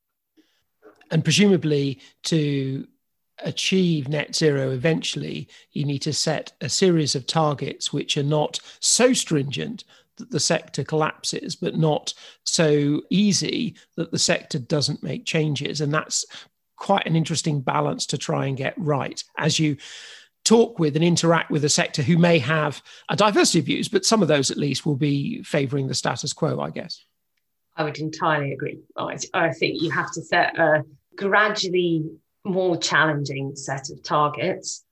And 1.11 1.23
presumably 1.23 2.00
to 2.25 2.88
achieve 3.41 4.09
net 4.09 4.35
zero 4.35 4.71
eventually, 4.71 5.49
you 5.73 5.85
need 5.85 6.00
to 6.00 6.12
set 6.12 6.53
a 6.61 6.69
series 6.69 7.14
of 7.14 7.26
targets 7.26 7.93
which 7.93 8.17
are 8.17 8.23
not 8.23 8.61
so 8.81 9.12
stringent 9.12 9.85
that 10.17 10.31
the 10.31 10.41
sector 10.41 10.85
collapses, 10.85 11.57
but 11.57 11.76
not 11.76 12.14
so 12.45 13.03
easy 13.11 13.75
that 13.97 14.12
the 14.12 14.19
sector 14.19 14.59
doesn't 14.59 15.03
make 15.03 15.25
changes. 15.25 15.81
And 15.81 15.93
that's 15.93 16.25
quite 16.76 17.07
an 17.07 17.17
interesting 17.17 17.61
balance 17.61 18.07
to 18.07 18.19
try 18.19 18.47
and 18.47 18.57
get 18.57 18.75
right 18.76 19.23
as 19.38 19.59
you 19.59 19.76
talk 20.45 20.79
with 20.79 20.95
and 20.95 21.05
interact 21.05 21.50
with 21.50 21.64
a 21.64 21.69
sector 21.69 22.03
who 22.03 22.19
may 22.19 22.38
have 22.38 22.83
a 23.09 23.17
diversity 23.17 23.61
of 23.61 23.64
views, 23.64 23.88
but 23.88 24.05
some 24.05 24.23
of 24.23 24.29
those 24.29 24.50
at 24.50 24.59
least 24.59 24.85
will 24.85 24.97
be 24.97 25.43
favouring 25.43 25.88
the 25.88 25.95
status 25.95 26.33
quo, 26.33 26.61
I 26.61 26.71
guess. 26.71 27.05
I 27.76 27.85
would 27.85 27.99
entirely 27.99 28.53
agree. 28.53 28.79
I, 28.97 29.19
I 29.33 29.53
think 29.53 29.83
you 29.83 29.91
have 29.91 30.12
to 30.12 30.23
set 30.23 30.59
a 30.59 30.85
gradually 31.17 32.05
more 32.45 32.77
challenging 32.77 33.57
set 33.57 33.91
of 33.91 34.03
targets. 34.03 34.85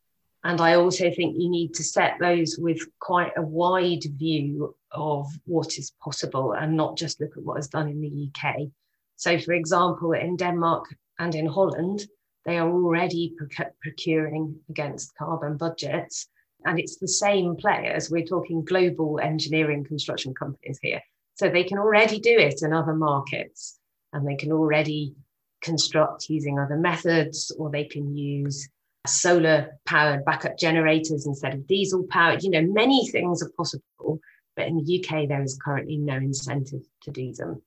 And 0.44 0.60
I 0.60 0.74
also 0.74 1.10
think 1.10 1.36
you 1.38 1.48
need 1.48 1.74
to 1.74 1.84
set 1.84 2.16
those 2.18 2.56
with 2.58 2.80
quite 2.98 3.32
a 3.36 3.42
wide 3.42 4.04
view 4.16 4.74
of 4.90 5.26
what 5.44 5.78
is 5.78 5.92
possible 6.02 6.52
and 6.52 6.76
not 6.76 6.96
just 6.96 7.20
look 7.20 7.36
at 7.36 7.44
what 7.44 7.58
is 7.58 7.68
done 7.68 7.88
in 7.88 8.00
the 8.00 8.28
UK. 8.28 8.68
So, 9.16 9.38
for 9.38 9.52
example, 9.52 10.12
in 10.12 10.36
Denmark 10.36 10.86
and 11.18 11.34
in 11.34 11.46
Holland, 11.46 12.06
they 12.44 12.58
are 12.58 12.68
already 12.68 13.36
procuring 13.80 14.56
against 14.68 15.14
carbon 15.14 15.56
budgets. 15.56 16.28
And 16.64 16.78
it's 16.78 16.96
the 16.96 17.08
same 17.08 17.56
players. 17.56 18.10
We're 18.10 18.24
talking 18.24 18.64
global 18.64 19.20
engineering 19.20 19.84
construction 19.84 20.34
companies 20.34 20.78
here. 20.82 21.02
So 21.34 21.48
they 21.48 21.64
can 21.64 21.78
already 21.78 22.18
do 22.18 22.36
it 22.36 22.62
in 22.62 22.72
other 22.72 22.94
markets 22.94 23.78
and 24.12 24.26
they 24.26 24.36
can 24.36 24.52
already 24.52 25.14
construct 25.62 26.28
using 26.28 26.58
other 26.58 26.76
methods, 26.76 27.50
or 27.58 27.70
they 27.70 27.84
can 27.84 28.16
use 28.16 28.68
solar 29.06 29.78
powered 29.86 30.24
backup 30.24 30.58
generators 30.58 31.26
instead 31.26 31.54
of 31.54 31.66
diesel 31.66 32.04
powered. 32.10 32.42
You 32.42 32.50
know, 32.50 32.62
many 32.62 33.08
things 33.08 33.42
are 33.42 33.50
possible, 33.56 34.20
but 34.56 34.66
in 34.66 34.76
the 34.76 34.98
UK, 34.98 35.28
there 35.28 35.42
is 35.42 35.58
currently 35.62 35.96
no 35.96 36.16
incentive 36.16 36.82
to 37.02 37.10
do 37.10 37.32
them. 37.32 37.62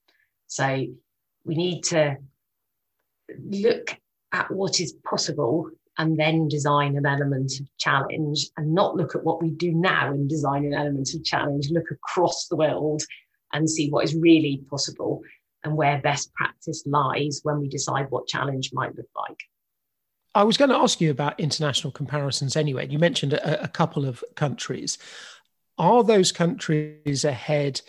So 0.48 0.86
we 1.44 1.56
need 1.56 1.84
to 1.86 2.18
look 3.40 3.98
at 4.32 4.52
what 4.52 4.80
is 4.80 4.94
possible 5.06 5.70
and 5.98 6.20
then 6.20 6.48
design 6.48 6.98
an 6.98 7.06
element 7.06 7.60
of 7.60 7.78
challenge 7.78 8.50
and 8.58 8.74
not 8.74 8.96
look 8.96 9.16
at 9.16 9.24
what 9.24 9.42
we 9.42 9.50
do 9.50 9.72
now 9.72 10.12
and 10.12 10.30
design 10.30 10.66
an 10.66 10.74
element 10.74 11.14
of 11.14 11.24
challenge, 11.24 11.70
look 11.72 11.90
across 11.90 12.48
the 12.48 12.56
world 12.56 13.02
and 13.54 13.70
see 13.70 13.90
what 13.90 14.04
is 14.04 14.16
really 14.16 14.62
possible 14.70 15.22
and 15.65 15.75
where 15.75 16.00
best 16.00 16.34
practice 16.34 16.84
lies 16.86 17.41
when 17.43 17.60
we 17.60 17.67
decide 17.67 18.10
what 18.10 18.27
challenge 18.27 18.72
might 18.72 18.95
look 18.95 19.10
like. 19.15 19.39
I 20.34 20.43
was 20.43 20.57
going 20.57 20.69
to 20.69 20.77
ask 20.77 21.01
you 21.01 21.12
about 21.12 21.39
international 21.39 21.91
comparisons 21.91 22.55
anyway. 22.55 22.88
You 22.88 23.00
mentioned 23.00 23.34
a, 23.34 23.63
a 23.63 23.67
couple 23.67 24.05
of 24.05 24.24
countries. 24.36 24.98
Are 25.77 26.03
those 26.03 26.31
countries 26.31 27.25
ahead 27.25 27.81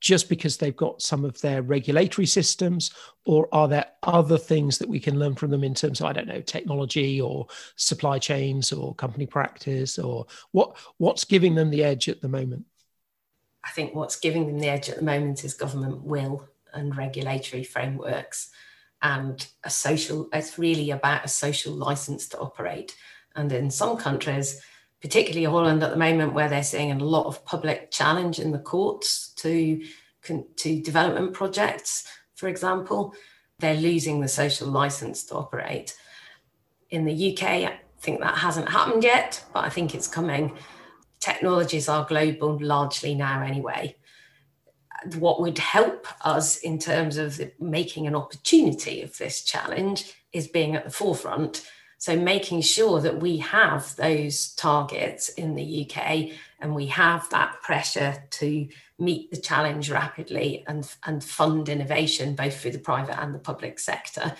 just 0.00 0.28
because 0.28 0.58
they've 0.58 0.76
got 0.76 1.00
some 1.00 1.24
of 1.24 1.40
their 1.40 1.62
regulatory 1.62 2.26
systems, 2.26 2.90
or 3.24 3.48
are 3.52 3.68
there 3.68 3.86
other 4.02 4.36
things 4.36 4.76
that 4.76 4.88
we 4.88 5.00
can 5.00 5.18
learn 5.18 5.34
from 5.34 5.50
them 5.50 5.64
in 5.64 5.72
terms 5.72 6.00
of 6.00 6.06
I 6.06 6.12
don't 6.12 6.28
know 6.28 6.42
technology 6.42 7.22
or 7.22 7.46
supply 7.76 8.18
chains 8.18 8.70
or 8.70 8.94
company 8.96 9.24
practice, 9.24 9.98
or 9.98 10.26
what 10.52 10.76
what's 10.98 11.24
giving 11.24 11.54
them 11.54 11.70
the 11.70 11.82
edge 11.82 12.08
at 12.10 12.20
the 12.20 12.28
moment? 12.28 12.66
I 13.64 13.70
think 13.70 13.94
what's 13.94 14.16
giving 14.16 14.46
them 14.46 14.58
the 14.58 14.68
edge 14.68 14.90
at 14.90 14.96
the 14.96 15.04
moment 15.04 15.42
is 15.42 15.54
government 15.54 16.02
will 16.02 16.46
and 16.74 16.96
regulatory 16.96 17.64
frameworks 17.64 18.50
and 19.02 19.46
a 19.64 19.70
social 19.70 20.28
it's 20.32 20.58
really 20.58 20.90
about 20.90 21.24
a 21.24 21.28
social 21.28 21.72
license 21.72 22.28
to 22.28 22.38
operate. 22.38 22.96
And 23.36 23.52
in 23.52 23.70
some 23.70 23.96
countries 23.96 24.60
particularly 25.00 25.44
holland 25.44 25.82
at 25.82 25.90
the 25.90 25.96
moment 25.98 26.32
where 26.32 26.48
they're 26.48 26.62
seeing 26.62 26.90
a 26.90 27.04
lot 27.04 27.26
of 27.26 27.44
public 27.44 27.90
challenge 27.90 28.38
in 28.38 28.50
the 28.50 28.58
courts 28.58 29.34
to 29.36 29.84
to 30.56 30.80
development 30.80 31.34
projects 31.34 32.08
for 32.34 32.48
example 32.48 33.14
they're 33.58 33.76
losing 33.76 34.20
the 34.20 34.28
social 34.28 34.66
license 34.66 35.24
to 35.24 35.34
operate. 35.34 35.94
In 36.90 37.04
the 37.04 37.32
uk 37.32 37.42
i 37.42 37.78
think 38.00 38.20
that 38.20 38.38
hasn't 38.38 38.68
happened 38.68 39.04
yet 39.04 39.44
but 39.52 39.64
i 39.64 39.68
think 39.68 39.94
it's 39.94 40.08
coming. 40.08 40.56
Technologies 41.20 41.88
are 41.88 42.06
global 42.06 42.58
largely 42.60 43.14
now 43.14 43.42
anyway 43.42 43.96
what 45.16 45.40
would 45.40 45.58
help 45.58 46.06
us 46.26 46.56
in 46.56 46.78
terms 46.78 47.16
of 47.16 47.40
making 47.60 48.06
an 48.06 48.14
opportunity 48.14 49.02
of 49.02 49.16
this 49.18 49.42
challenge 49.42 50.12
is 50.32 50.48
being 50.48 50.76
at 50.76 50.84
the 50.84 50.90
forefront. 50.90 51.66
So, 51.98 52.16
making 52.16 52.60
sure 52.60 53.00
that 53.00 53.20
we 53.20 53.38
have 53.38 53.96
those 53.96 54.54
targets 54.54 55.30
in 55.30 55.54
the 55.54 55.88
UK 55.88 56.32
and 56.60 56.74
we 56.74 56.86
have 56.86 57.30
that 57.30 57.62
pressure 57.62 58.22
to 58.30 58.68
meet 58.98 59.30
the 59.30 59.40
challenge 59.40 59.90
rapidly 59.90 60.64
and, 60.66 60.86
and 61.04 61.24
fund 61.24 61.68
innovation, 61.68 62.34
both 62.34 62.60
through 62.60 62.72
the 62.72 62.78
private 62.78 63.18
and 63.18 63.34
the 63.34 63.38
public 63.38 63.78
sector. 63.78 64.34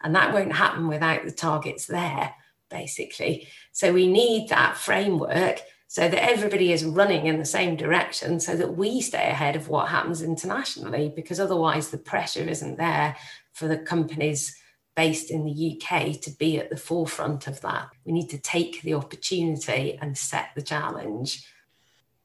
And 0.00 0.14
that 0.14 0.32
won't 0.32 0.54
happen 0.54 0.88
without 0.88 1.24
the 1.24 1.30
targets 1.30 1.86
there, 1.86 2.34
basically. 2.70 3.48
So, 3.72 3.92
we 3.92 4.06
need 4.06 4.48
that 4.48 4.78
framework 4.78 5.60
so 5.90 6.08
that 6.08 6.22
everybody 6.22 6.70
is 6.72 6.84
running 6.84 7.26
in 7.26 7.40
the 7.40 7.44
same 7.44 7.74
direction 7.74 8.38
so 8.38 8.54
that 8.54 8.76
we 8.76 9.00
stay 9.00 9.28
ahead 9.28 9.56
of 9.56 9.68
what 9.68 9.88
happens 9.88 10.22
internationally 10.22 11.12
because 11.16 11.40
otherwise 11.40 11.90
the 11.90 11.98
pressure 11.98 12.44
isn't 12.48 12.78
there 12.78 13.16
for 13.54 13.66
the 13.66 13.76
companies 13.76 14.56
based 14.94 15.32
in 15.32 15.44
the 15.44 15.50
UK 15.82 16.20
to 16.20 16.30
be 16.38 16.58
at 16.58 16.70
the 16.70 16.76
forefront 16.76 17.48
of 17.48 17.60
that. 17.62 17.88
We 18.04 18.12
need 18.12 18.28
to 18.28 18.38
take 18.38 18.80
the 18.82 18.94
opportunity 18.94 19.98
and 20.00 20.16
set 20.16 20.50
the 20.54 20.62
challenge. 20.62 21.44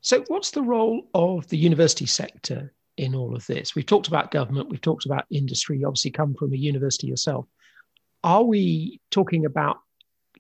So, 0.02 0.24
what's 0.28 0.52
the 0.52 0.62
role 0.62 1.08
of 1.16 1.48
the 1.48 1.58
university 1.58 2.06
sector 2.06 2.72
in 2.98 3.16
all 3.16 3.36
of 3.36 3.48
this? 3.48 3.74
We've 3.74 3.84
talked 3.84 4.08
about 4.08 4.30
government, 4.30 4.70
we've 4.70 4.80
talked 4.80 5.08
about 5.08 5.26
industry, 5.32 5.80
you 5.80 5.88
obviously 5.88 6.12
come 6.12 6.36
from 6.36 6.54
a 6.54 6.56
university 6.56 7.08
yourself. 7.08 7.48
Are 8.24 8.44
we 8.44 9.02
talking 9.10 9.44
about 9.44 9.78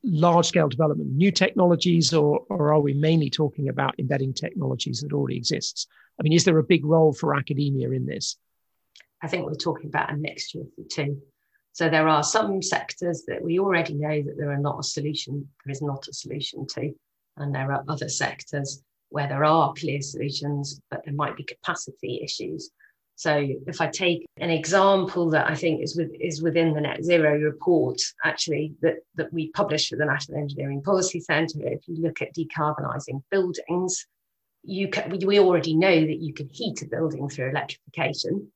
large 0.05 0.45
scale 0.47 0.69
development, 0.69 1.11
new 1.11 1.31
technologies, 1.31 2.13
or, 2.13 2.45
or 2.49 2.73
are 2.73 2.79
we 2.79 2.93
mainly 2.93 3.29
talking 3.29 3.69
about 3.69 3.99
embedding 3.99 4.33
technologies 4.33 5.01
that 5.01 5.13
already 5.13 5.37
exists? 5.37 5.87
I 6.19 6.23
mean, 6.23 6.33
is 6.33 6.45
there 6.45 6.57
a 6.57 6.63
big 6.63 6.85
role 6.85 7.13
for 7.13 7.35
academia 7.35 7.89
in 7.91 8.05
this? 8.05 8.37
I 9.21 9.27
think 9.27 9.45
we're 9.45 9.55
talking 9.55 9.87
about 9.87 10.13
a 10.13 10.17
mixture 10.17 10.61
of 10.61 10.67
the 10.77 10.83
two. 10.83 11.21
So 11.73 11.89
there 11.89 12.07
are 12.07 12.23
some 12.23 12.61
sectors 12.61 13.23
that 13.27 13.41
we 13.41 13.59
already 13.59 13.95
know 13.95 14.21
that 14.21 14.37
there 14.37 14.51
are 14.51 14.57
not 14.57 14.79
a 14.79 14.83
solution, 14.83 15.49
there 15.65 15.71
is 15.71 15.81
not 15.81 16.07
a 16.07 16.13
solution 16.13 16.65
to. 16.67 16.93
And 17.37 17.53
there 17.53 17.71
are 17.71 17.83
other 17.89 18.07
sectors 18.07 18.81
where 19.09 19.27
there 19.27 19.43
are 19.43 19.73
clear 19.73 20.01
solutions, 20.01 20.79
but 20.89 21.01
there 21.03 21.13
might 21.13 21.35
be 21.35 21.43
capacity 21.43 22.21
issues. 22.23 22.71
So 23.15 23.47
if 23.65 23.79
I 23.79 23.87
take 23.87 24.25
an 24.37 24.49
example 24.49 25.29
that 25.29 25.49
I 25.49 25.55
think 25.55 25.81
is 25.81 25.95
with, 25.95 26.11
is 26.19 26.41
within 26.41 26.73
the 26.73 26.81
net 26.81 27.03
zero 27.03 27.39
report, 27.39 28.01
actually 28.25 28.73
that, 28.81 28.95
that 29.15 29.31
we 29.31 29.51
published 29.51 29.89
for 29.89 29.95
the 29.95 30.05
National 30.05 30.39
Engineering 30.39 30.81
Policy 30.81 31.21
Centre, 31.21 31.59
if 31.63 31.87
you 31.87 31.95
look 32.01 32.21
at 32.21 32.35
decarbonising 32.35 33.23
buildings, 33.31 34.05
you 34.63 34.89
can, 34.89 35.17
we 35.25 35.39
already 35.39 35.75
know 35.75 36.01
that 36.01 36.19
you 36.19 36.33
can 36.33 36.49
heat 36.49 36.81
a 36.81 36.87
building 36.87 37.29
through 37.29 37.49
electrification, 37.49 38.51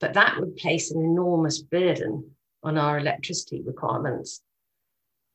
but 0.00 0.14
that 0.14 0.38
would 0.40 0.56
place 0.56 0.90
an 0.90 1.02
enormous 1.02 1.60
burden 1.60 2.30
on 2.62 2.78
our 2.78 2.98
electricity 2.98 3.62
requirements. 3.66 4.40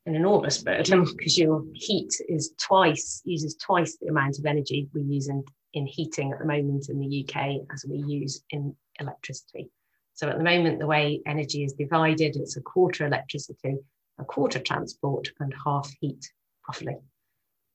An 0.06 0.16
enormous 0.16 0.58
burden 0.58 1.04
because 1.16 1.38
your 1.38 1.64
heat 1.74 2.14
is 2.28 2.52
twice 2.58 3.22
uses 3.24 3.54
twice 3.54 3.96
the 3.96 4.08
amount 4.08 4.38
of 4.38 4.46
energy 4.46 4.88
we 4.92 5.02
use 5.02 5.28
in 5.28 5.44
in 5.74 5.86
heating 5.86 6.32
at 6.32 6.38
the 6.38 6.44
moment 6.44 6.88
in 6.88 6.98
the 6.98 7.24
UK 7.24 7.66
as 7.72 7.84
we 7.88 7.98
use 7.98 8.42
in 8.50 8.74
electricity. 9.00 9.70
So 10.14 10.28
at 10.28 10.36
the 10.36 10.44
moment, 10.44 10.80
the 10.80 10.86
way 10.86 11.20
energy 11.26 11.64
is 11.64 11.74
divided, 11.74 12.36
it's 12.36 12.56
a 12.56 12.60
quarter 12.60 13.06
electricity, 13.06 13.76
a 14.18 14.24
quarter 14.24 14.58
transport, 14.58 15.28
and 15.38 15.54
half 15.64 15.88
heat, 16.00 16.30
roughly. 16.66 16.96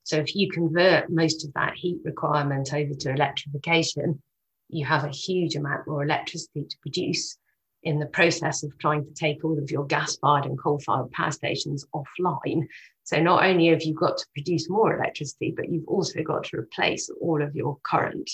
So 0.03 0.17
if 0.17 0.35
you 0.35 0.51
convert 0.51 1.09
most 1.09 1.45
of 1.45 1.53
that 1.53 1.75
heat 1.75 2.00
requirement 2.03 2.73
over 2.73 2.93
to 2.93 3.12
electrification, 3.12 4.21
you 4.69 4.85
have 4.85 5.05
a 5.05 5.09
huge 5.09 5.55
amount 5.55 5.88
more 5.88 6.03
electricity 6.03 6.65
to 6.65 6.77
produce 6.81 7.38
in 7.83 8.00
the 8.00 8.05
process 8.05 8.63
of 8.63 8.77
trying 8.77 9.05
to 9.05 9.13
take 9.13 9.43
all 9.43 9.57
of 9.57 9.71
your 9.71 9.85
gas 9.85 10.17
fired 10.17 10.45
and 10.45 10.59
coal 10.59 10.79
fired 10.79 11.12
power 11.12 11.31
stations 11.31 11.85
offline. 11.93 12.67
So 13.03 13.22
not 13.22 13.43
only 13.43 13.67
have 13.67 13.83
you 13.83 13.93
got 13.93 14.17
to 14.17 14.25
produce 14.33 14.69
more 14.69 14.95
electricity, 14.95 15.53
but 15.55 15.69
you've 15.69 15.88
also 15.88 16.24
got 16.24 16.45
to 16.45 16.57
replace 16.57 17.10
all 17.22 17.41
of 17.41 17.55
your 17.55 17.77
current 17.83 18.29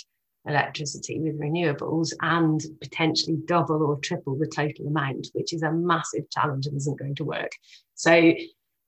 electricity 0.46 1.20
with 1.20 1.40
renewables 1.40 2.14
and 2.22 2.62
potentially 2.80 3.38
double 3.46 3.84
or 3.84 4.00
triple 4.00 4.38
the 4.38 4.48
total 4.48 4.88
amount, 4.88 5.28
which 5.34 5.54
is 5.54 5.64
a 5.64 5.72
massive 5.72 6.30
challenge 6.30 6.68
and 6.68 6.78
isn't 6.78 7.00
going 7.00 7.16
to 7.16 7.26
work. 7.26 7.52
So 7.96 8.34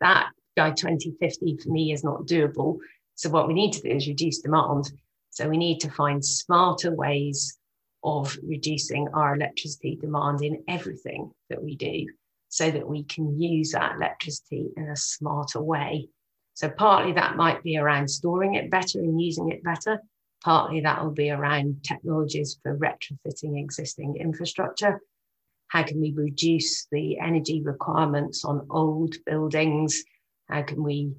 that 0.01 0.29
by 0.55 0.71
2050 0.71 1.57
for 1.57 1.69
me 1.69 1.91
is 1.91 2.03
not 2.03 2.25
doable. 2.25 2.77
So 3.15 3.29
what 3.29 3.47
we 3.47 3.53
need 3.53 3.73
to 3.73 3.81
do 3.81 3.89
is 3.89 4.07
reduce 4.07 4.39
demand. 4.39 4.91
So 5.31 5.49
we 5.49 5.57
need 5.57 5.79
to 5.79 5.91
find 5.91 6.23
smarter 6.23 6.93
ways 6.93 7.57
of 8.03 8.37
reducing 8.43 9.07
our 9.13 9.35
electricity 9.35 9.95
demand 9.95 10.41
in 10.41 10.63
everything 10.67 11.31
that 11.49 11.63
we 11.63 11.75
do 11.75 12.05
so 12.51 12.69
that 12.69 12.85
we 12.85 13.01
can 13.05 13.39
use 13.39 13.71
that 13.71 13.95
electricity 13.95 14.67
in 14.75 14.89
a 14.89 14.95
smarter 14.95 15.61
way. 15.61 16.09
So 16.53 16.69
partly 16.69 17.13
that 17.13 17.37
might 17.37 17.63
be 17.63 17.77
around 17.77 18.09
storing 18.09 18.55
it 18.55 18.69
better 18.69 18.99
and 18.99 19.21
using 19.21 19.49
it 19.51 19.63
better. 19.63 20.01
Partly 20.43 20.81
that 20.81 21.01
will 21.01 21.13
be 21.13 21.31
around 21.31 21.81
technologies 21.81 22.59
for 22.61 22.77
retrofitting 22.77 23.57
existing 23.57 24.17
infrastructure. 24.17 24.99
How 25.69 25.83
can 25.83 26.01
we 26.01 26.11
reduce 26.11 26.87
the 26.91 27.19
energy 27.19 27.61
requirements 27.61 28.43
on 28.43 28.67
old 28.69 29.15
buildings? 29.25 30.03
How 30.49 30.63
can 30.63 30.83
we 30.83 31.13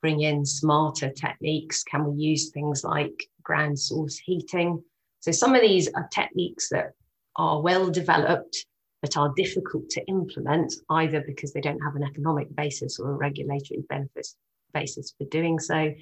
bring 0.00 0.22
in 0.22 0.46
smarter 0.46 1.10
techniques? 1.10 1.82
Can 1.82 2.06
we 2.06 2.22
use 2.22 2.48
things 2.48 2.82
like 2.82 3.28
ground 3.42 3.78
source 3.78 4.16
heating? 4.16 4.82
So 5.20 5.32
some 5.32 5.54
of 5.54 5.60
these 5.60 5.92
are 5.92 6.08
techniques 6.10 6.70
that 6.70 6.92
are 7.36 7.60
well 7.60 7.90
developed 7.90 8.64
but 9.02 9.16
are 9.16 9.32
difficult 9.36 9.88
to 9.90 10.04
implement 10.06 10.74
either 10.90 11.22
because 11.26 11.52
they 11.52 11.60
don't 11.60 11.80
have 11.80 11.94
an 11.94 12.02
economic 12.02 12.54
basis 12.54 12.98
or 12.98 13.10
a 13.10 13.16
regulatory 13.16 13.84
benefits 13.88 14.36
basis 14.74 15.14
for 15.16 15.24
doing 15.26 15.58
so. 15.58 15.94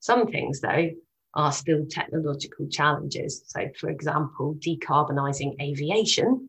Some 0.00 0.26
things, 0.26 0.60
though, 0.60 0.90
are 1.34 1.52
still 1.52 1.86
technological 1.88 2.66
challenges. 2.68 3.42
So, 3.46 3.68
for 3.78 3.88
example, 3.88 4.56
decarbonising 4.58 5.60
aviation, 5.60 6.48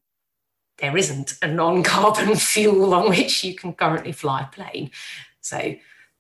there 0.80 0.98
isn't 0.98 1.36
a 1.42 1.48
non 1.48 1.84
carbon 1.84 2.36
fuel 2.52 2.94
on 2.94 3.10
which 3.10 3.44
you 3.44 3.56
can 3.56 3.74
currently 3.74 4.12
fly 4.12 4.42
a 4.42 4.48
plane. 4.48 4.92
So, 5.42 5.76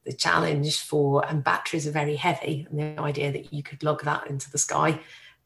the 0.06 0.14
challenge 0.14 0.80
for, 0.80 1.26
and 1.28 1.44
batteries 1.44 1.88
are 1.88 1.92
very 1.92 2.16
heavy, 2.16 2.68
and 2.70 2.80
the 2.80 3.02
idea 3.02 3.32
that 3.32 3.54
you 3.54 3.64
could 3.64 3.84
log 3.84 4.04
that 4.04 4.28
into 4.28 4.52
the 4.52 4.58
sky 4.58 5.00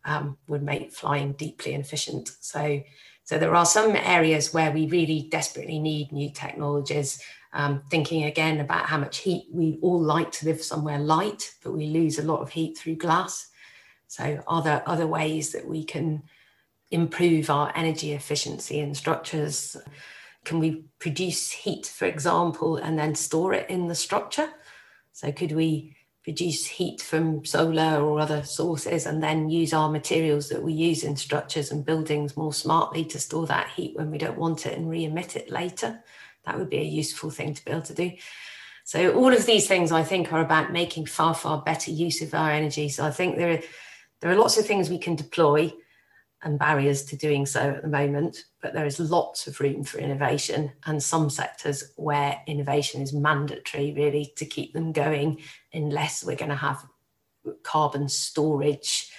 um, 0.04 0.38
would 0.48 0.64
make 0.64 0.92
flying 0.92 1.34
deeply 1.34 1.74
inefficient. 1.74 2.32
So, 2.42 2.82
so 3.28 3.38
there 3.38 3.56
are 3.56 3.66
some 3.66 3.94
areas 3.94 4.54
where 4.54 4.72
we 4.72 4.88
really 4.88 5.28
desperately 5.30 5.80
need 5.80 6.14
new 6.14 6.30
technologies. 6.32 7.22
Um, 7.52 7.82
thinking 7.90 8.24
again 8.24 8.62
about 8.62 8.86
how 8.86 8.98
much 8.98 9.18
heat 9.18 9.48
we 9.52 9.80
all 9.82 10.00
like 10.00 10.32
to 10.34 10.46
live 10.46 10.64
somewhere 10.64 11.00
light, 11.00 11.54
but 11.62 11.74
we 11.74 11.88
lose 11.88 12.20
a 12.20 12.24
lot 12.24 12.40
of 12.40 12.52
heat 12.52 12.78
through 12.78 12.96
glass. 12.96 13.50
So, 14.08 14.42
are 14.48 14.64
there 14.64 14.82
other 14.86 15.08
ways 15.08 15.52
that 15.52 15.68
we 15.68 15.84
can 15.84 16.24
improve 16.90 17.50
our 17.50 17.70
energy 17.76 18.14
efficiency 18.14 18.80
in 18.80 18.96
structures? 18.96 19.76
Can 20.46 20.60
we 20.60 20.86
produce 21.00 21.52
heat, 21.52 21.86
for 21.86 22.06
example, 22.06 22.78
and 22.78 22.98
then 22.98 23.14
store 23.14 23.54
it 23.54 23.70
in 23.70 23.90
the 23.90 23.96
structure? 23.96 24.50
So, 25.12 25.34
could 25.34 25.52
we 25.52 25.97
produce 26.28 26.66
heat 26.66 27.00
from 27.00 27.46
solar 27.46 28.02
or 28.02 28.20
other 28.20 28.44
sources 28.44 29.06
and 29.06 29.24
then 29.24 29.50
use 29.50 29.72
our 29.72 29.90
materials 29.90 30.50
that 30.50 30.62
we 30.62 30.74
use 30.74 31.06
in 31.06 31.16
structures 31.16 31.72
and 31.72 31.86
buildings 31.86 32.36
more 32.36 32.52
smartly 32.52 33.06
to 33.06 33.18
store 33.18 33.48
that 33.48 33.70
heat 33.70 33.96
when 33.96 34.12
we 34.12 34.18
don't 34.18 34.38
want 34.38 34.66
it 34.66 34.78
and 34.78 34.90
re-emit 34.90 35.38
it 35.38 35.50
later. 35.50 36.04
That 36.46 36.60
would 36.60 36.70
be 36.70 36.80
a 36.80 36.84
useful 36.84 37.30
thing 37.30 37.54
to 37.54 37.63
be 37.63 37.72
able 37.72 37.84
to 37.84 37.94
do. 37.94 38.12
So 38.84 39.13
all 39.13 39.32
of 39.32 39.46
these 39.46 39.70
things 39.70 39.94
I 39.94 40.04
think 40.04 40.34
are 40.34 40.42
about 40.42 40.74
making 40.74 41.06
far, 41.06 41.34
far 41.34 41.62
better 41.62 41.92
use 41.92 42.22
of 42.22 42.34
our 42.34 42.52
energy. 42.52 42.90
So 42.90 43.06
I 43.06 43.12
think 43.12 43.38
there 43.38 43.52
are, 43.52 43.62
there 44.20 44.30
are 44.30 44.36
lots 44.36 44.58
of 44.58 44.66
things 44.66 44.90
we 44.90 44.98
can 44.98 45.16
deploy 45.16 45.72
and 46.43 46.60
barriers 46.60 47.04
to 47.06 47.15
doing 47.15 47.45
so 47.45 47.60
at 47.60 47.82
the 47.82 47.88
moment, 47.88 48.45
but 48.62 48.73
there 48.73 48.86
is 48.86 49.00
lots 49.00 49.47
of 49.47 49.60
room 49.60 49.84
for 49.84 49.97
innovation 49.97 50.71
and 50.86 51.02
some 51.02 51.30
sectors 51.30 51.93
where 51.95 52.41
innovation 52.45 53.02
is 53.02 53.13
mandatory 53.13 53.93
really 53.93 54.32
to 54.36 54.45
keep 54.45 54.73
them 54.73 54.91
going 54.91 55.41
unless 55.73 56.23
we're 56.23 56.36
going 56.36 56.50
to 56.50 56.56
have 56.56 56.86
carbon 57.63 58.08
storage 58.08 59.12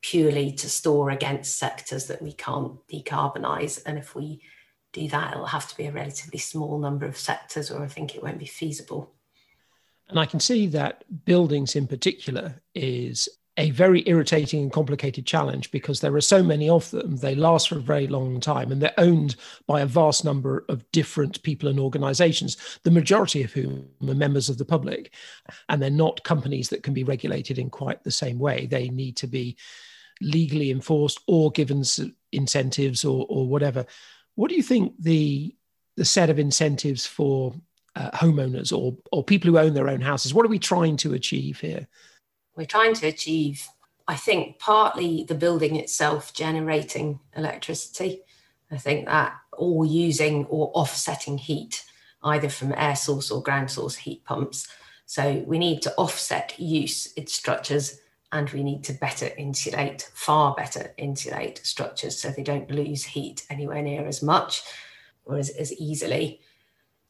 purely 0.00 0.52
to 0.52 0.68
store 0.68 1.10
against 1.10 1.58
sectors 1.58 2.06
that 2.06 2.20
we 2.20 2.32
can't 2.32 2.74
decarbonize. 2.88 3.80
And 3.86 3.96
if 3.96 4.14
we 4.14 4.42
do 4.92 5.08
that, 5.08 5.32
it'll 5.32 5.46
have 5.46 5.68
to 5.68 5.76
be 5.76 5.86
a 5.86 5.92
relatively 5.92 6.38
small 6.38 6.78
number 6.78 7.06
of 7.06 7.16
sectors, 7.16 7.70
or 7.70 7.82
I 7.82 7.88
think 7.88 8.14
it 8.14 8.22
won't 8.22 8.38
be 8.38 8.46
feasible. 8.46 9.14
And 10.08 10.18
I 10.18 10.26
can 10.26 10.40
see 10.40 10.66
that 10.68 11.04
buildings 11.24 11.74
in 11.76 11.86
particular 11.86 12.60
is 12.74 13.28
a 13.56 13.70
very 13.70 14.02
irritating 14.08 14.62
and 14.62 14.72
complicated 14.72 15.26
challenge 15.26 15.70
because 15.70 16.00
there 16.00 16.14
are 16.14 16.20
so 16.20 16.42
many 16.42 16.68
of 16.68 16.90
them. 16.90 17.16
They 17.16 17.36
last 17.36 17.68
for 17.68 17.76
a 17.76 17.82
very 17.82 18.08
long 18.08 18.40
time 18.40 18.72
and 18.72 18.82
they're 18.82 18.92
owned 18.98 19.36
by 19.66 19.80
a 19.80 19.86
vast 19.86 20.24
number 20.24 20.64
of 20.68 20.90
different 20.90 21.40
people 21.44 21.68
and 21.68 21.78
organizations, 21.78 22.80
the 22.82 22.90
majority 22.90 23.44
of 23.44 23.52
whom 23.52 23.88
are 24.02 24.14
members 24.14 24.48
of 24.48 24.58
the 24.58 24.64
public. 24.64 25.14
And 25.68 25.80
they're 25.80 25.90
not 25.90 26.24
companies 26.24 26.68
that 26.70 26.82
can 26.82 26.94
be 26.94 27.04
regulated 27.04 27.58
in 27.58 27.70
quite 27.70 28.02
the 28.02 28.10
same 28.10 28.40
way. 28.40 28.66
They 28.66 28.88
need 28.88 29.16
to 29.18 29.28
be 29.28 29.56
legally 30.20 30.72
enforced 30.72 31.20
or 31.28 31.52
given 31.52 31.84
incentives 32.32 33.04
or, 33.04 33.24
or 33.28 33.46
whatever. 33.46 33.86
What 34.34 34.48
do 34.48 34.56
you 34.56 34.62
think 34.64 34.94
the, 34.98 35.54
the 35.96 36.04
set 36.04 36.28
of 36.28 36.40
incentives 36.40 37.06
for 37.06 37.54
uh, 37.96 38.10
homeowners 38.10 38.76
or, 38.76 38.96
or 39.12 39.22
people 39.22 39.48
who 39.50 39.58
own 39.58 39.74
their 39.74 39.88
own 39.88 40.00
houses, 40.00 40.34
what 40.34 40.44
are 40.44 40.48
we 40.48 40.58
trying 40.58 40.96
to 40.96 41.14
achieve 41.14 41.60
here? 41.60 41.86
We're 42.56 42.66
trying 42.66 42.94
to 42.94 43.06
achieve, 43.06 43.68
I 44.06 44.16
think, 44.16 44.58
partly 44.58 45.24
the 45.24 45.34
building 45.34 45.76
itself 45.76 46.32
generating 46.32 47.20
electricity. 47.36 48.22
I 48.70 48.78
think 48.78 49.06
that 49.06 49.34
or 49.52 49.86
using 49.86 50.46
or 50.46 50.70
offsetting 50.74 51.38
heat, 51.38 51.84
either 52.22 52.48
from 52.48 52.74
air 52.76 52.96
source 52.96 53.30
or 53.30 53.42
ground 53.42 53.70
source 53.70 53.96
heat 53.96 54.24
pumps. 54.24 54.68
So 55.06 55.44
we 55.46 55.58
need 55.58 55.82
to 55.82 55.94
offset 55.96 56.58
use 56.58 57.12
in 57.12 57.26
structures 57.26 58.00
and 58.32 58.50
we 58.50 58.64
need 58.64 58.82
to 58.84 58.92
better 58.94 59.30
insulate, 59.38 60.10
far 60.14 60.54
better 60.54 60.92
insulate 60.96 61.60
structures 61.62 62.18
so 62.18 62.30
they 62.30 62.42
don't 62.42 62.70
lose 62.70 63.04
heat 63.04 63.46
anywhere 63.48 63.82
near 63.82 64.06
as 64.06 64.22
much 64.22 64.62
or 65.24 65.38
as, 65.38 65.50
as 65.50 65.72
easily. 65.74 66.40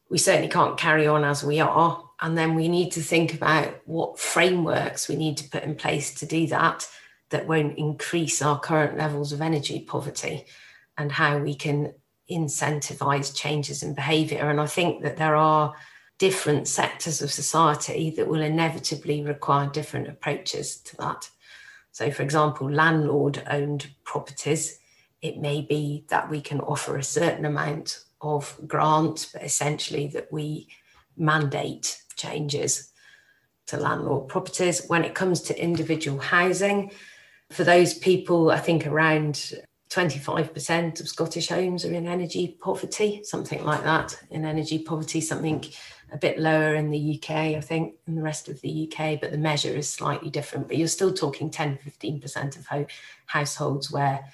We 0.09 0.19
certainly 0.19 0.49
can't 0.49 0.77
carry 0.77 1.07
on 1.07 1.23
as 1.23 1.43
we 1.43 1.59
are 1.59 2.04
and 2.21 2.37
then 2.37 2.55
we 2.55 2.67
need 2.67 2.91
to 2.93 3.01
think 3.01 3.33
about 3.33 3.81
what 3.85 4.19
frameworks 4.19 5.07
we 5.07 5.15
need 5.15 5.37
to 5.37 5.49
put 5.49 5.63
in 5.63 5.75
place 5.75 6.13
to 6.15 6.25
do 6.25 6.47
that 6.47 6.87
that 7.29 7.47
won't 7.47 7.77
increase 7.77 8.41
our 8.41 8.59
current 8.59 8.97
levels 8.97 9.33
of 9.33 9.41
energy 9.41 9.81
poverty 9.81 10.45
and 10.97 11.11
how 11.11 11.37
we 11.37 11.53
can 11.53 11.93
incentivize 12.31 13.35
changes 13.35 13.83
in 13.83 13.93
behavior. 13.93 14.49
And 14.49 14.61
I 14.61 14.65
think 14.65 15.03
that 15.03 15.17
there 15.17 15.35
are 15.35 15.73
different 16.17 16.67
sectors 16.67 17.21
of 17.21 17.31
society 17.31 18.09
that 18.11 18.27
will 18.27 18.41
inevitably 18.41 19.21
require 19.23 19.67
different 19.69 20.07
approaches 20.07 20.77
to 20.77 20.95
that. 20.97 21.29
So, 21.91 22.11
for 22.11 22.23
example, 22.23 22.71
landlord 22.71 23.43
owned 23.49 23.89
properties, 24.03 24.79
it 25.21 25.37
may 25.37 25.61
be 25.61 26.05
that 26.09 26.29
we 26.29 26.41
can 26.41 26.61
offer 26.61 26.97
a 26.97 27.03
certain 27.03 27.45
amount 27.45 28.03
of 28.21 28.57
grant, 28.67 29.29
but 29.33 29.43
essentially 29.43 30.07
that 30.07 30.31
we 30.31 30.67
mandate 31.17 32.01
changes 32.15 32.91
to 33.67 33.77
landlord 33.77 34.27
properties. 34.27 34.85
When 34.87 35.03
it 35.03 35.15
comes 35.15 35.41
to 35.41 35.61
individual 35.61 36.19
housing, 36.19 36.91
for 37.51 37.63
those 37.63 37.93
people, 37.93 38.51
I 38.51 38.59
think 38.59 38.87
around 38.87 39.53
25% 39.89 40.99
of 40.99 41.07
Scottish 41.07 41.47
homes 41.47 41.85
are 41.85 41.93
in 41.93 42.07
energy 42.07 42.57
poverty, 42.59 43.21
something 43.23 43.63
like 43.63 43.83
that. 43.83 44.19
In 44.29 44.45
energy 44.45 44.79
poverty, 44.79 45.21
something 45.21 45.63
a 46.11 46.17
bit 46.17 46.39
lower 46.39 46.75
in 46.75 46.89
the 46.89 47.15
UK, 47.15 47.31
I 47.55 47.61
think, 47.61 47.95
in 48.07 48.15
the 48.15 48.21
rest 48.21 48.49
of 48.49 48.61
the 48.61 48.91
UK, 48.91 49.19
but 49.19 49.31
the 49.31 49.37
measure 49.37 49.75
is 49.75 49.91
slightly 49.91 50.29
different. 50.29 50.67
But 50.67 50.77
you're 50.77 50.87
still 50.87 51.13
talking 51.13 51.49
10, 51.49 51.79
15% 51.85 52.57
of 52.57 52.65
ho- 52.65 52.87
households 53.25 53.91
where 53.91 54.25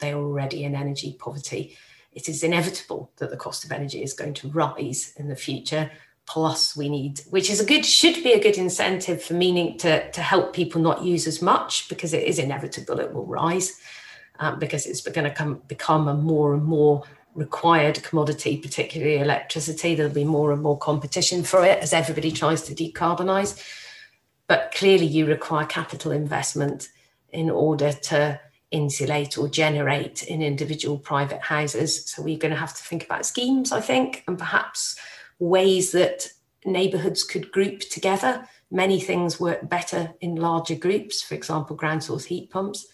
they're 0.00 0.16
already 0.16 0.64
in 0.64 0.74
energy 0.74 1.16
poverty. 1.18 1.76
It 2.12 2.28
is 2.28 2.42
inevitable 2.42 3.10
that 3.16 3.30
the 3.30 3.36
cost 3.36 3.64
of 3.64 3.72
energy 3.72 4.02
is 4.02 4.14
going 4.14 4.34
to 4.34 4.48
rise 4.48 5.14
in 5.16 5.28
the 5.28 5.36
future 5.36 5.90
plus 6.26 6.76
we 6.76 6.88
need 6.88 7.20
which 7.30 7.50
is 7.50 7.60
a 7.60 7.64
good 7.64 7.84
should 7.84 8.22
be 8.22 8.32
a 8.32 8.42
good 8.42 8.56
incentive 8.56 9.22
for 9.22 9.34
meaning 9.34 9.76
to 9.76 10.10
to 10.12 10.20
help 10.20 10.52
people 10.52 10.80
not 10.80 11.02
use 11.02 11.26
as 11.26 11.42
much 11.42 11.88
because 11.88 12.12
it 12.12 12.22
is 12.22 12.38
inevitable 12.38 13.00
it 13.00 13.12
will 13.12 13.26
rise 13.26 13.80
um, 14.38 14.58
because 14.58 14.86
it's 14.86 15.02
going 15.02 15.24
to 15.24 15.34
come 15.34 15.60
become 15.66 16.08
a 16.08 16.14
more 16.14 16.54
and 16.54 16.64
more 16.64 17.04
required 17.34 18.02
commodity, 18.02 18.58
particularly 18.58 19.18
electricity. 19.18 19.94
There'll 19.94 20.12
be 20.12 20.24
more 20.24 20.52
and 20.52 20.62
more 20.62 20.78
competition 20.78 21.42
for 21.42 21.64
it 21.64 21.78
as 21.78 21.92
everybody 21.92 22.30
tries 22.30 22.62
to 22.62 22.74
decarbonise. 22.74 23.62
But 24.46 24.72
clearly, 24.74 25.06
you 25.06 25.26
require 25.26 25.66
capital 25.66 26.12
investment 26.12 26.88
in 27.30 27.48
order 27.48 27.92
to 27.92 28.40
insulate 28.70 29.38
or 29.38 29.48
generate 29.48 30.22
in 30.24 30.42
individual 30.42 30.98
private 30.98 31.40
houses. 31.40 32.04
So 32.06 32.22
we're 32.22 32.38
going 32.38 32.52
to 32.52 32.60
have 32.60 32.74
to 32.74 32.82
think 32.82 33.04
about 33.04 33.26
schemes, 33.26 33.72
I 33.72 33.80
think, 33.80 34.24
and 34.26 34.38
perhaps 34.38 34.98
ways 35.48 35.92
that 35.92 36.28
neighbourhoods 36.64 37.24
could 37.24 37.50
group 37.52 37.80
together. 37.80 38.48
Many 38.70 39.00
things 39.00 39.40
work 39.40 39.68
better 39.68 40.14
in 40.20 40.36
larger 40.36 40.76
groups. 40.76 41.22
For 41.22 41.34
example, 41.34 41.76
ground 41.76 42.04
source 42.04 42.24
heat 42.24 42.50
pumps 42.50 42.86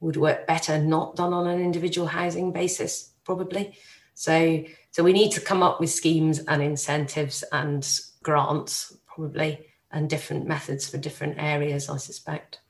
would 0.00 0.16
work 0.16 0.46
better 0.46 0.78
not 0.78 1.16
done 1.16 1.32
on 1.32 1.46
an 1.46 1.60
individual 1.60 2.06
housing 2.06 2.52
basis 2.52 3.12
probably. 3.24 3.74
So, 4.14 4.64
so 4.90 5.04
we 5.04 5.12
need 5.12 5.32
to 5.32 5.40
come 5.40 5.62
up 5.62 5.80
with 5.80 5.90
schemes 5.90 6.40
and 6.40 6.62
incentives 6.62 7.44
and 7.52 7.86
grants, 8.22 8.96
probably, 9.06 9.66
and 9.92 10.08
different 10.08 10.46
methods 10.46 10.88
for 10.88 10.96
different 10.96 11.36
areas, 11.38 11.88
I 11.88 11.98
suspect. 11.98 12.60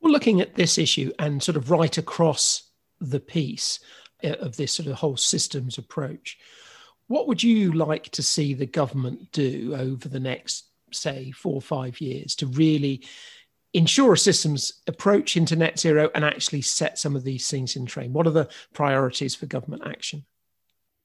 Well, 0.00 0.12
looking 0.12 0.40
at 0.40 0.54
this 0.54 0.76
issue 0.76 1.12
and 1.18 1.42
sort 1.42 1.56
of 1.56 1.70
right 1.70 1.96
across 1.96 2.64
the 3.00 3.20
piece 3.20 3.80
uh, 4.24 4.34
of 4.40 4.56
this 4.56 4.72
sort 4.72 4.88
of 4.88 4.96
whole 4.96 5.16
systems 5.16 5.78
approach, 5.78 6.36
what 7.08 7.28
would 7.28 7.42
you 7.42 7.72
like 7.72 8.10
to 8.10 8.22
see 8.22 8.54
the 8.54 8.66
government 8.66 9.32
do 9.32 9.74
over 9.76 10.08
the 10.08 10.20
next, 10.20 10.66
say, 10.92 11.30
four 11.30 11.54
or 11.54 11.62
five 11.62 12.00
years 12.00 12.34
to 12.36 12.46
really 12.46 13.04
ensure 13.72 14.14
a 14.14 14.18
systems 14.18 14.82
approach 14.86 15.36
into 15.36 15.54
net 15.54 15.78
zero 15.78 16.10
and 16.14 16.24
actually 16.24 16.62
set 16.62 16.98
some 16.98 17.14
of 17.14 17.24
these 17.24 17.48
things 17.48 17.76
in 17.76 17.86
train? 17.86 18.12
What 18.12 18.26
are 18.26 18.30
the 18.30 18.48
priorities 18.72 19.34
for 19.34 19.46
government 19.46 19.82
action? 19.86 20.24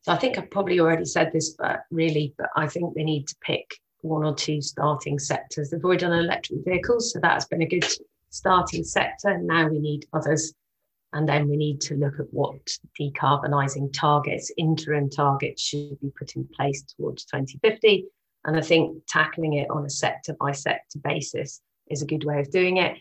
So 0.04 0.12
I 0.14 0.18
think 0.18 0.38
I've 0.38 0.50
probably 0.50 0.80
already 0.80 1.06
said 1.06 1.32
this, 1.32 1.52
but 1.52 1.84
really, 1.92 2.34
but 2.38 2.50
I 2.56 2.68
think 2.68 2.96
they 2.96 3.04
need 3.04 3.28
to 3.28 3.36
pick 3.42 3.80
one 4.00 4.26
or 4.26 4.34
two 4.34 4.62
starting 4.62 5.20
sectors. 5.20 5.70
They've 5.70 5.84
already 5.84 6.02
done 6.02 6.14
electric 6.14 6.66
vehicles, 6.66 7.14
so 7.14 7.20
that's 7.22 7.46
been 7.46 7.62
a 7.62 7.68
good 7.68 7.86
starting 8.30 8.84
sector. 8.84 9.38
Now 9.38 9.68
we 9.68 9.80
need 9.80 10.08
others. 10.14 10.54
And 11.13 11.28
then 11.28 11.50
we 11.50 11.58
need 11.58 11.82
to 11.82 11.95
look 11.95 12.19
at 12.19 12.32
what 12.32 12.56
decarbonising 13.00 13.91
targets, 13.93 14.52
interim 14.58 15.10
targets 15.10 15.62
should 15.62 16.00
be 16.00 16.12
put 16.17 16.36
in 16.36 16.47
place 16.56 16.84
towards 16.84 17.26
2050. 17.26 18.06
And 18.45 18.58
I 18.58 18.62
think 18.62 19.04
tackling 19.08 19.54
it 19.54 19.69
on 19.69 19.86
a 19.86 19.89
sector 19.89 20.36
by 20.39 20.52
sector 20.54 21.00
basis 21.04 21.62
is 21.89 22.02
a 22.02 22.08
good 22.08 22.24
way 22.24 22.39
of 22.39 22.52
doing 22.52 22.78
it. 22.78 22.97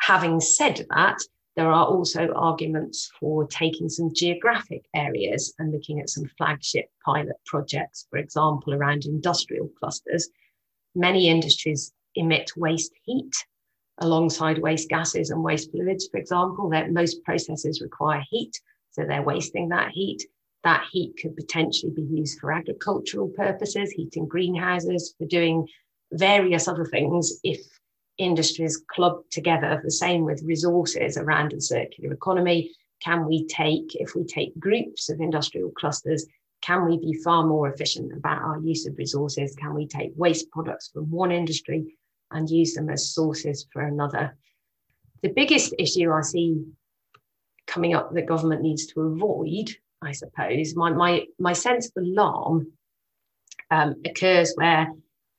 Having 0.00 0.40
said 0.40 0.84
that, 0.90 1.18
there 1.54 1.70
are 1.70 1.86
also 1.86 2.32
arguments 2.32 3.10
for 3.20 3.46
taking 3.46 3.88
some 3.88 4.12
geographic 4.14 4.84
areas 4.94 5.54
and 5.58 5.70
looking 5.70 6.00
at 6.00 6.08
some 6.08 6.28
flagship 6.38 6.86
pilot 7.04 7.36
projects, 7.46 8.06
for 8.10 8.18
example, 8.18 8.74
around 8.74 9.04
industrial 9.04 9.68
clusters. 9.78 10.28
Many 10.94 11.28
industries 11.28 11.92
emit 12.14 12.50
waste 12.56 12.92
heat 13.04 13.34
alongside 14.02 14.58
waste 14.58 14.88
gases 14.88 15.30
and 15.30 15.42
waste 15.42 15.70
fluids, 15.70 16.08
for 16.08 16.18
example. 16.18 16.68
That 16.70 16.92
most 16.92 17.22
processes 17.24 17.80
require 17.80 18.22
heat, 18.30 18.60
so 18.90 19.04
they're 19.04 19.22
wasting 19.22 19.68
that 19.70 19.90
heat. 19.92 20.26
That 20.64 20.84
heat 20.90 21.14
could 21.20 21.36
potentially 21.36 21.92
be 21.92 22.02
used 22.02 22.38
for 22.38 22.52
agricultural 22.52 23.28
purposes, 23.36 23.90
heating 23.90 24.26
greenhouses, 24.28 25.14
for 25.18 25.26
doing 25.26 25.66
various 26.12 26.68
other 26.68 26.84
things 26.84 27.40
if 27.42 27.60
industries 28.18 28.82
club 28.90 29.22
together, 29.30 29.80
the 29.82 29.90
same 29.90 30.24
with 30.24 30.42
resources 30.44 31.16
around 31.16 31.52
the 31.52 31.60
circular 31.60 32.12
economy. 32.12 32.70
Can 33.02 33.26
we 33.26 33.46
take, 33.46 33.96
if 33.96 34.14
we 34.14 34.24
take 34.24 34.58
groups 34.58 35.08
of 35.08 35.20
industrial 35.20 35.70
clusters, 35.70 36.26
can 36.60 36.84
we 36.84 36.96
be 36.96 37.14
far 37.24 37.44
more 37.44 37.68
efficient 37.68 38.12
about 38.12 38.42
our 38.42 38.60
use 38.60 38.86
of 38.86 38.96
resources? 38.96 39.56
Can 39.56 39.74
we 39.74 39.88
take 39.88 40.12
waste 40.14 40.50
products 40.52 40.90
from 40.92 41.10
one 41.10 41.32
industry 41.32 41.96
and 42.34 42.48
use 42.48 42.74
them 42.74 42.90
as 42.90 43.10
sources 43.14 43.66
for 43.72 43.82
another? 43.82 44.36
The 45.22 45.30
biggest 45.30 45.74
issue 45.78 46.10
I 46.12 46.22
see 46.22 46.64
coming 47.66 47.94
up 47.94 48.12
that 48.14 48.26
government 48.26 48.62
needs 48.62 48.86
to 48.86 49.00
avoid, 49.02 49.70
I 50.02 50.12
suppose, 50.12 50.74
my, 50.74 50.90
my, 50.90 51.26
my 51.38 51.52
sense 51.52 51.86
of 51.86 52.02
alarm 52.02 52.72
um, 53.70 53.96
occurs 54.04 54.52
where 54.56 54.88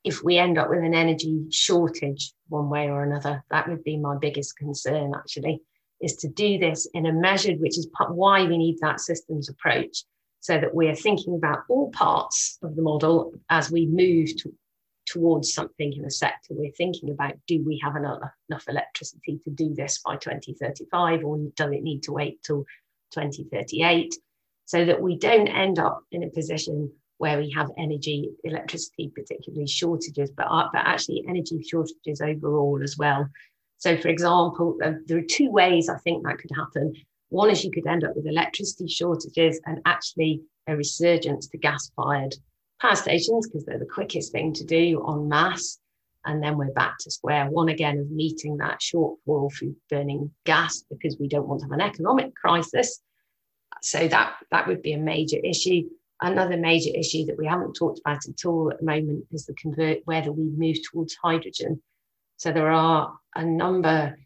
if 0.04 0.22
we 0.22 0.36
end 0.36 0.58
up 0.58 0.68
with 0.68 0.80
an 0.82 0.94
energy 0.94 1.46
shortage 1.50 2.32
one 2.48 2.68
way 2.68 2.88
or 2.88 3.02
another, 3.02 3.42
that 3.50 3.68
would 3.68 3.84
be 3.84 3.96
my 3.96 4.16
biggest 4.16 4.56
concern 4.56 5.12
actually, 5.14 5.60
is 6.00 6.16
to 6.16 6.28
do 6.28 6.58
this 6.58 6.86
in 6.92 7.06
a 7.06 7.12
measured, 7.12 7.60
which 7.60 7.78
is 7.78 7.88
why 8.10 8.44
we 8.44 8.58
need 8.58 8.76
that 8.80 9.00
systems 9.00 9.48
approach, 9.48 10.04
so 10.40 10.58
that 10.58 10.74
we're 10.74 10.94
thinking 10.94 11.34
about 11.36 11.60
all 11.70 11.90
parts 11.90 12.58
of 12.62 12.76
the 12.76 12.82
model 12.82 13.32
as 13.48 13.70
we 13.70 13.86
move 13.86 14.36
to, 14.36 14.52
towards 15.06 15.52
something 15.52 15.92
in 15.92 16.04
a 16.04 16.10
sector. 16.10 16.54
We're 16.54 16.72
thinking 16.72 17.10
about 17.10 17.34
do 17.46 17.62
we 17.64 17.80
have 17.82 17.96
enough, 17.96 18.20
enough 18.48 18.64
electricity 18.68 19.40
to 19.44 19.50
do 19.50 19.74
this 19.74 20.00
by 20.04 20.16
2035, 20.16 21.24
or 21.24 21.38
does 21.56 21.72
it 21.72 21.82
need 21.82 22.02
to 22.04 22.12
wait 22.12 22.42
till 22.42 22.64
2038? 23.12 24.14
So 24.66 24.84
that 24.84 25.00
we 25.00 25.18
don't 25.18 25.48
end 25.48 25.78
up 25.78 26.02
in 26.10 26.22
a 26.22 26.30
position 26.30 26.90
where 27.18 27.38
we 27.38 27.50
have 27.50 27.70
energy, 27.78 28.30
electricity, 28.44 29.12
particularly 29.14 29.66
shortages, 29.66 30.30
but, 30.36 30.46
uh, 30.48 30.68
but 30.72 30.82
actually 30.84 31.24
energy 31.28 31.62
shortages 31.62 32.20
overall 32.20 32.80
as 32.82 32.96
well. 32.98 33.28
So, 33.78 33.96
for 33.96 34.08
example, 34.08 34.78
uh, 34.82 34.92
there 35.06 35.18
are 35.18 35.28
two 35.28 35.50
ways 35.50 35.88
I 35.88 35.98
think 35.98 36.24
that 36.24 36.38
could 36.38 36.50
happen. 36.56 36.94
One 37.28 37.50
is 37.50 37.64
you 37.64 37.70
could 37.70 37.86
end 37.86 38.04
up 38.04 38.16
with 38.16 38.26
electricity 38.26 38.88
shortages 38.88 39.60
and 39.66 39.80
actually 39.84 40.42
a 40.66 40.76
resurgence 40.76 41.48
to 41.48 41.58
gas 41.58 41.90
fired 41.94 42.34
power 42.84 42.96
stations 42.96 43.48
because 43.48 43.64
they're 43.64 43.78
the 43.78 43.86
quickest 43.86 44.32
thing 44.32 44.52
to 44.52 44.64
do 44.64 45.04
en 45.08 45.28
masse. 45.28 45.78
And 46.26 46.42
then 46.42 46.56
we're 46.56 46.72
back 46.72 46.96
to 47.00 47.10
square 47.10 47.46
one 47.50 47.68
again 47.68 47.98
of 47.98 48.10
meeting 48.10 48.56
that 48.58 48.80
shortfall 48.80 49.52
through 49.52 49.76
burning 49.90 50.30
gas 50.44 50.84
because 50.90 51.18
we 51.18 51.28
don't 51.28 51.46
want 51.46 51.60
to 51.60 51.66
have 51.66 51.72
an 51.72 51.80
economic 51.80 52.34
crisis. 52.34 53.00
So 53.82 54.08
that, 54.08 54.36
that 54.50 54.66
would 54.66 54.82
be 54.82 54.94
a 54.94 54.98
major 54.98 55.36
issue. 55.42 55.82
Another 56.20 56.56
major 56.56 56.90
issue 56.94 57.26
that 57.26 57.36
we 57.36 57.46
haven't 57.46 57.74
talked 57.74 58.00
about 58.00 58.26
at 58.26 58.44
all 58.46 58.70
at 58.70 58.78
the 58.78 58.86
moment 58.86 59.24
is 59.32 59.44
the 59.44 59.54
convert 59.54 59.98
whether 60.04 60.32
we 60.32 60.44
move 60.44 60.76
towards 60.90 61.14
hydrogen. 61.14 61.82
So 62.36 62.52
there 62.52 62.70
are 62.70 63.12
a 63.34 63.44
number 63.44 64.16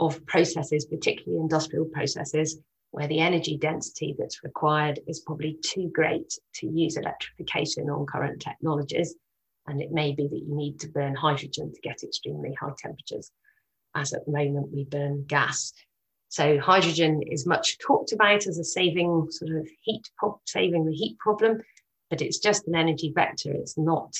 of 0.00 0.24
processes, 0.26 0.84
particularly 0.84 1.40
industrial 1.40 1.86
processes, 1.86 2.58
where 2.90 3.08
the 3.08 3.20
energy 3.20 3.56
density 3.56 4.14
that's 4.18 4.42
required 4.42 5.00
is 5.06 5.20
probably 5.20 5.58
too 5.62 5.90
great 5.92 6.32
to 6.54 6.66
use 6.66 6.96
electrification 6.96 7.90
on 7.90 8.06
current 8.06 8.40
technologies. 8.40 9.14
And 9.66 9.82
it 9.82 9.92
may 9.92 10.14
be 10.14 10.26
that 10.26 10.44
you 10.46 10.54
need 10.54 10.80
to 10.80 10.88
burn 10.88 11.14
hydrogen 11.14 11.72
to 11.72 11.80
get 11.82 12.02
extremely 12.02 12.54
high 12.58 12.72
temperatures. 12.78 13.30
As 13.94 14.12
at 14.14 14.24
the 14.24 14.32
moment, 14.32 14.72
we 14.72 14.84
burn 14.84 15.24
gas. 15.26 15.72
So 16.28 16.58
hydrogen 16.58 17.22
is 17.26 17.46
much 17.46 17.78
talked 17.78 18.12
about 18.12 18.46
as 18.46 18.58
a 18.58 18.64
saving 18.64 19.28
sort 19.30 19.56
of 19.56 19.68
heat, 19.82 20.08
saving 20.46 20.86
the 20.86 20.94
heat 20.94 21.18
problem, 21.18 21.60
but 22.10 22.22
it's 22.22 22.38
just 22.38 22.66
an 22.68 22.74
energy 22.74 23.12
vector. 23.14 23.52
It's 23.52 23.78
not 23.78 24.14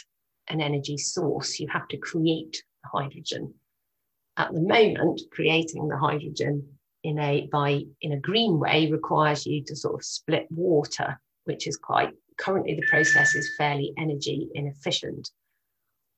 an 0.49 0.61
energy 0.61 0.97
source. 0.97 1.59
You 1.61 1.69
have 1.69 1.89
to 1.89 1.97
create 1.99 2.63
hydrogen. 2.85 3.55
At 4.37 4.53
the 4.53 4.61
moment, 4.61 5.23
creating 5.33 5.89
the 5.89 5.99
hydrogen 5.99 6.78
in 7.05 7.19
a 7.19 7.49
by 7.53 7.83
in 8.01 8.13
a 8.13 8.21
green 8.21 8.59
way 8.59 8.91
requires 8.91 9.47
you 9.47 9.63
to 9.65 9.77
sort 9.77 9.95
of 9.95 10.05
split 10.05 10.47
water, 10.51 11.21
which 11.45 11.67
is 11.67 11.77
quite 11.77 12.11
currently 12.37 12.75
the 12.75 12.87
process 12.89 13.35
is 13.35 13.51
fairly 13.57 13.93
energy 13.99 14.49
inefficient. 14.55 15.31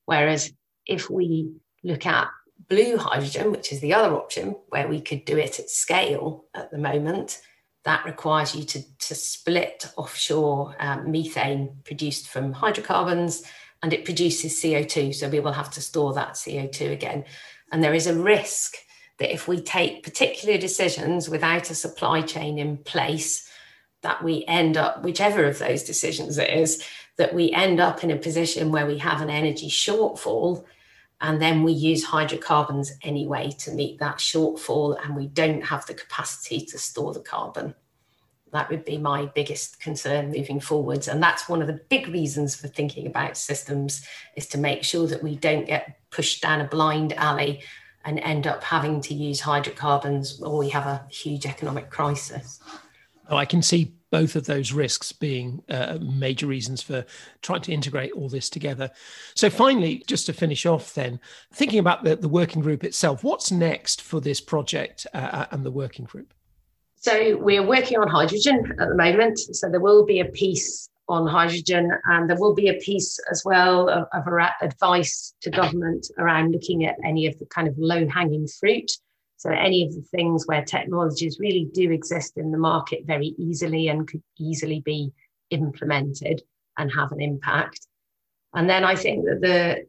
Whereas 0.05 0.51
if 0.85 1.09
we 1.09 1.51
look 1.83 2.05
at 2.05 2.29
blue 2.69 2.97
hydrogen, 2.97 3.51
which 3.51 3.71
is 3.71 3.79
the 3.79 3.93
other 3.93 4.15
option 4.15 4.55
where 4.69 4.87
we 4.87 5.01
could 5.01 5.25
do 5.25 5.37
it 5.37 5.59
at 5.59 5.69
scale 5.69 6.45
at 6.53 6.71
the 6.71 6.77
moment, 6.77 7.41
that 7.83 8.05
requires 8.05 8.55
you 8.55 8.63
to, 8.63 8.97
to 8.99 9.15
split 9.15 9.85
offshore 9.97 10.75
um, 10.79 11.11
methane 11.11 11.77
produced 11.83 12.27
from 12.27 12.53
hydrocarbons 12.53 13.43
and 13.81 13.93
it 13.93 14.05
produces 14.05 14.61
CO2. 14.61 15.15
So 15.15 15.29
we 15.29 15.39
will 15.39 15.53
have 15.53 15.71
to 15.71 15.81
store 15.81 16.13
that 16.13 16.33
CO2 16.33 16.91
again. 16.91 17.25
And 17.71 17.83
there 17.83 17.93
is 17.93 18.05
a 18.05 18.13
risk 18.13 18.75
that 19.21 19.31
if 19.31 19.47
we 19.47 19.61
take 19.61 20.01
particular 20.01 20.57
decisions 20.57 21.29
without 21.29 21.69
a 21.69 21.75
supply 21.75 22.23
chain 22.23 22.57
in 22.57 22.75
place, 22.77 23.47
that 24.01 24.23
we 24.23 24.43
end 24.47 24.77
up, 24.77 25.03
whichever 25.03 25.45
of 25.45 25.59
those 25.59 25.83
decisions 25.83 26.39
it 26.39 26.49
is, 26.49 26.83
that 27.17 27.35
we 27.35 27.51
end 27.51 27.79
up 27.79 28.03
in 28.03 28.09
a 28.09 28.15
position 28.15 28.71
where 28.71 28.87
we 28.87 28.97
have 28.97 29.21
an 29.21 29.29
energy 29.29 29.69
shortfall 29.69 30.65
and 31.21 31.39
then 31.39 31.61
we 31.61 31.71
use 31.71 32.03
hydrocarbons 32.03 32.93
anyway 33.03 33.51
to 33.59 33.71
meet 33.73 33.99
that 33.99 34.17
shortfall, 34.17 34.97
and 35.05 35.15
we 35.15 35.27
don't 35.27 35.61
have 35.61 35.85
the 35.85 35.93
capacity 35.93 36.65
to 36.65 36.79
store 36.79 37.13
the 37.13 37.19
carbon. 37.19 37.75
That 38.51 38.71
would 38.71 38.83
be 38.83 38.97
my 38.97 39.27
biggest 39.27 39.79
concern 39.79 40.31
moving 40.31 40.59
forwards. 40.59 41.07
And 41.07 41.21
that's 41.21 41.47
one 41.47 41.61
of 41.61 41.67
the 41.67 41.79
big 41.89 42.07
reasons 42.07 42.55
for 42.55 42.67
thinking 42.69 43.05
about 43.05 43.37
systems 43.37 44.03
is 44.35 44.47
to 44.47 44.57
make 44.57 44.83
sure 44.83 45.05
that 45.05 45.21
we 45.21 45.35
don't 45.35 45.67
get 45.67 45.99
pushed 46.09 46.41
down 46.41 46.59
a 46.59 46.67
blind 46.67 47.13
alley 47.13 47.61
and 48.05 48.19
end 48.19 48.47
up 48.47 48.63
having 48.63 49.01
to 49.01 49.13
use 49.13 49.39
hydrocarbons 49.39 50.41
or 50.41 50.57
we 50.57 50.69
have 50.69 50.85
a 50.85 51.05
huge 51.09 51.45
economic 51.45 51.89
crisis. 51.89 52.59
Oh, 53.29 53.37
I 53.37 53.45
can 53.45 53.61
see 53.61 53.93
both 54.11 54.35
of 54.35 54.45
those 54.45 54.73
risks 54.73 55.13
being 55.13 55.63
uh, 55.69 55.97
major 56.01 56.45
reasons 56.45 56.81
for 56.81 57.05
trying 57.41 57.61
to 57.61 57.71
integrate 57.71 58.11
all 58.11 58.27
this 58.27 58.49
together. 58.49 58.91
So, 59.35 59.49
finally, 59.49 60.03
just 60.05 60.25
to 60.25 60.33
finish 60.33 60.65
off, 60.65 60.93
then, 60.93 61.19
thinking 61.53 61.79
about 61.79 62.03
the, 62.03 62.17
the 62.17 62.27
working 62.27 62.61
group 62.61 62.83
itself, 62.83 63.23
what's 63.23 63.51
next 63.51 64.01
for 64.01 64.19
this 64.19 64.41
project 64.41 65.07
uh, 65.13 65.17
uh 65.17 65.45
and 65.51 65.65
the 65.65 65.71
working 65.71 66.05
group? 66.05 66.33
So, 66.97 67.37
we're 67.37 67.65
working 67.65 67.97
on 67.97 68.09
hydrogen 68.09 68.75
at 68.79 68.89
the 68.89 68.95
moment. 68.95 69.39
So, 69.39 69.69
there 69.69 69.79
will 69.79 70.05
be 70.05 70.19
a 70.19 70.25
piece 70.25 70.89
on 71.11 71.27
hydrogen, 71.27 71.91
and 72.05 72.29
there 72.29 72.39
will 72.39 72.53
be 72.53 72.69
a 72.69 72.79
piece 72.79 73.19
as 73.29 73.43
well 73.45 73.89
of, 73.89 74.05
of 74.13 74.23
advice 74.61 75.33
to 75.41 75.49
government 75.49 76.07
around 76.17 76.51
looking 76.51 76.85
at 76.85 76.95
any 77.05 77.27
of 77.27 77.37
the 77.39 77.45
kind 77.45 77.67
of 77.67 77.77
low 77.77 78.07
hanging 78.07 78.47
fruit. 78.47 78.91
So, 79.37 79.49
any 79.49 79.83
of 79.85 79.93
the 79.93 80.03
things 80.03 80.45
where 80.45 80.63
technologies 80.63 81.37
really 81.39 81.67
do 81.73 81.91
exist 81.91 82.37
in 82.37 82.51
the 82.51 82.57
market 82.57 83.05
very 83.05 83.33
easily 83.37 83.87
and 83.87 84.07
could 84.07 84.23
easily 84.39 84.81
be 84.81 85.11
implemented 85.49 86.43
and 86.77 86.91
have 86.91 87.11
an 87.11 87.21
impact. 87.21 87.87
And 88.53 88.69
then 88.69 88.83
I 88.83 88.95
think 88.95 89.25
that 89.25 89.41
the 89.41 89.85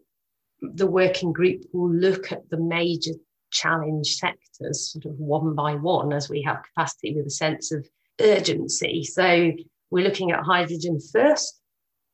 the 0.74 0.87
working 0.87 1.32
group 1.32 1.62
will 1.72 1.92
look 1.92 2.30
at 2.30 2.48
the 2.48 2.56
major 2.56 3.12
challenge 3.50 4.14
sectors 4.14 4.92
sort 4.92 5.04
of 5.04 5.18
one 5.18 5.54
by 5.54 5.74
one 5.74 6.12
as 6.12 6.28
we 6.28 6.42
have 6.42 6.62
capacity 6.62 7.14
with 7.14 7.26
a 7.26 7.30
sense 7.30 7.72
of 7.72 7.87
urgency. 8.20 9.02
So 9.04 9.52
we're 9.92 10.05
looking 10.05 10.33
at 10.33 10.40
hydrogen 10.40 10.98
first 11.12 11.61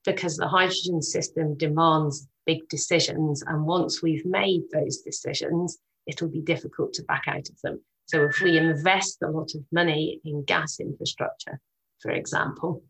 because 0.05 0.37
the 0.37 0.49
hydrogen 0.49 1.01
system 1.01 1.57
demands 1.57 2.27
big 2.45 2.69
decisions. 2.69 3.43
And 3.47 3.65
once 3.65 4.03
we've 4.03 4.27
made 4.27 4.63
those 4.73 4.99
decisions, 4.99 5.79
it'll 6.07 6.29
be 6.29 6.41
difficult 6.41 6.93
to 6.95 7.05
back 7.05 7.25
out 7.29 7.49
of 7.49 7.57
them. 7.63 7.81
So 8.07 8.25
if 8.25 8.41
we 8.41 8.59
invest 8.59 9.19
a 9.23 9.31
lot 9.31 9.51
of 9.55 9.63
money 9.71 10.21
in 10.25 10.43
gas 10.43 10.81
infrastructure, 10.81 11.61
for 12.01 12.11
example, 12.11 12.83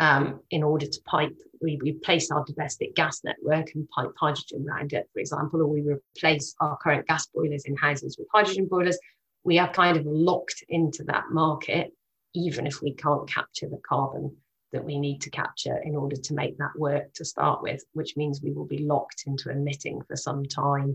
um, 0.00 0.40
in 0.50 0.64
order 0.64 0.86
to 0.86 1.00
pipe, 1.06 1.36
we 1.62 1.78
replace 1.80 2.30
our 2.32 2.44
domestic 2.44 2.96
gas 2.96 3.20
network 3.22 3.72
and 3.74 3.88
pipe 3.90 4.10
hydrogen 4.18 4.66
around 4.68 4.94
it, 4.94 5.08
for 5.12 5.20
example, 5.20 5.62
or 5.62 5.68
we 5.68 5.82
replace 5.82 6.56
our 6.60 6.76
current 6.78 7.06
gas 7.06 7.28
boilers 7.32 7.66
in 7.66 7.76
houses 7.76 8.16
with 8.18 8.26
hydrogen 8.32 8.66
boilers, 8.68 8.98
we 9.44 9.60
are 9.60 9.72
kind 9.72 9.96
of 9.96 10.04
locked 10.06 10.64
into 10.68 11.04
that 11.04 11.24
market 11.30 11.92
even 12.38 12.66
if 12.66 12.80
we 12.82 12.94
can't 12.94 13.28
capture 13.28 13.68
the 13.68 13.80
carbon 13.88 14.34
that 14.72 14.84
we 14.84 14.98
need 14.98 15.20
to 15.22 15.30
capture 15.30 15.78
in 15.84 15.96
order 15.96 16.16
to 16.16 16.34
make 16.34 16.56
that 16.58 16.76
work 16.76 17.12
to 17.14 17.24
start 17.24 17.62
with, 17.62 17.82
which 17.92 18.16
means 18.16 18.42
we 18.42 18.52
will 18.52 18.66
be 18.66 18.84
locked 18.84 19.24
into 19.26 19.50
emitting 19.50 20.00
for 20.06 20.16
some 20.16 20.44
time, 20.44 20.94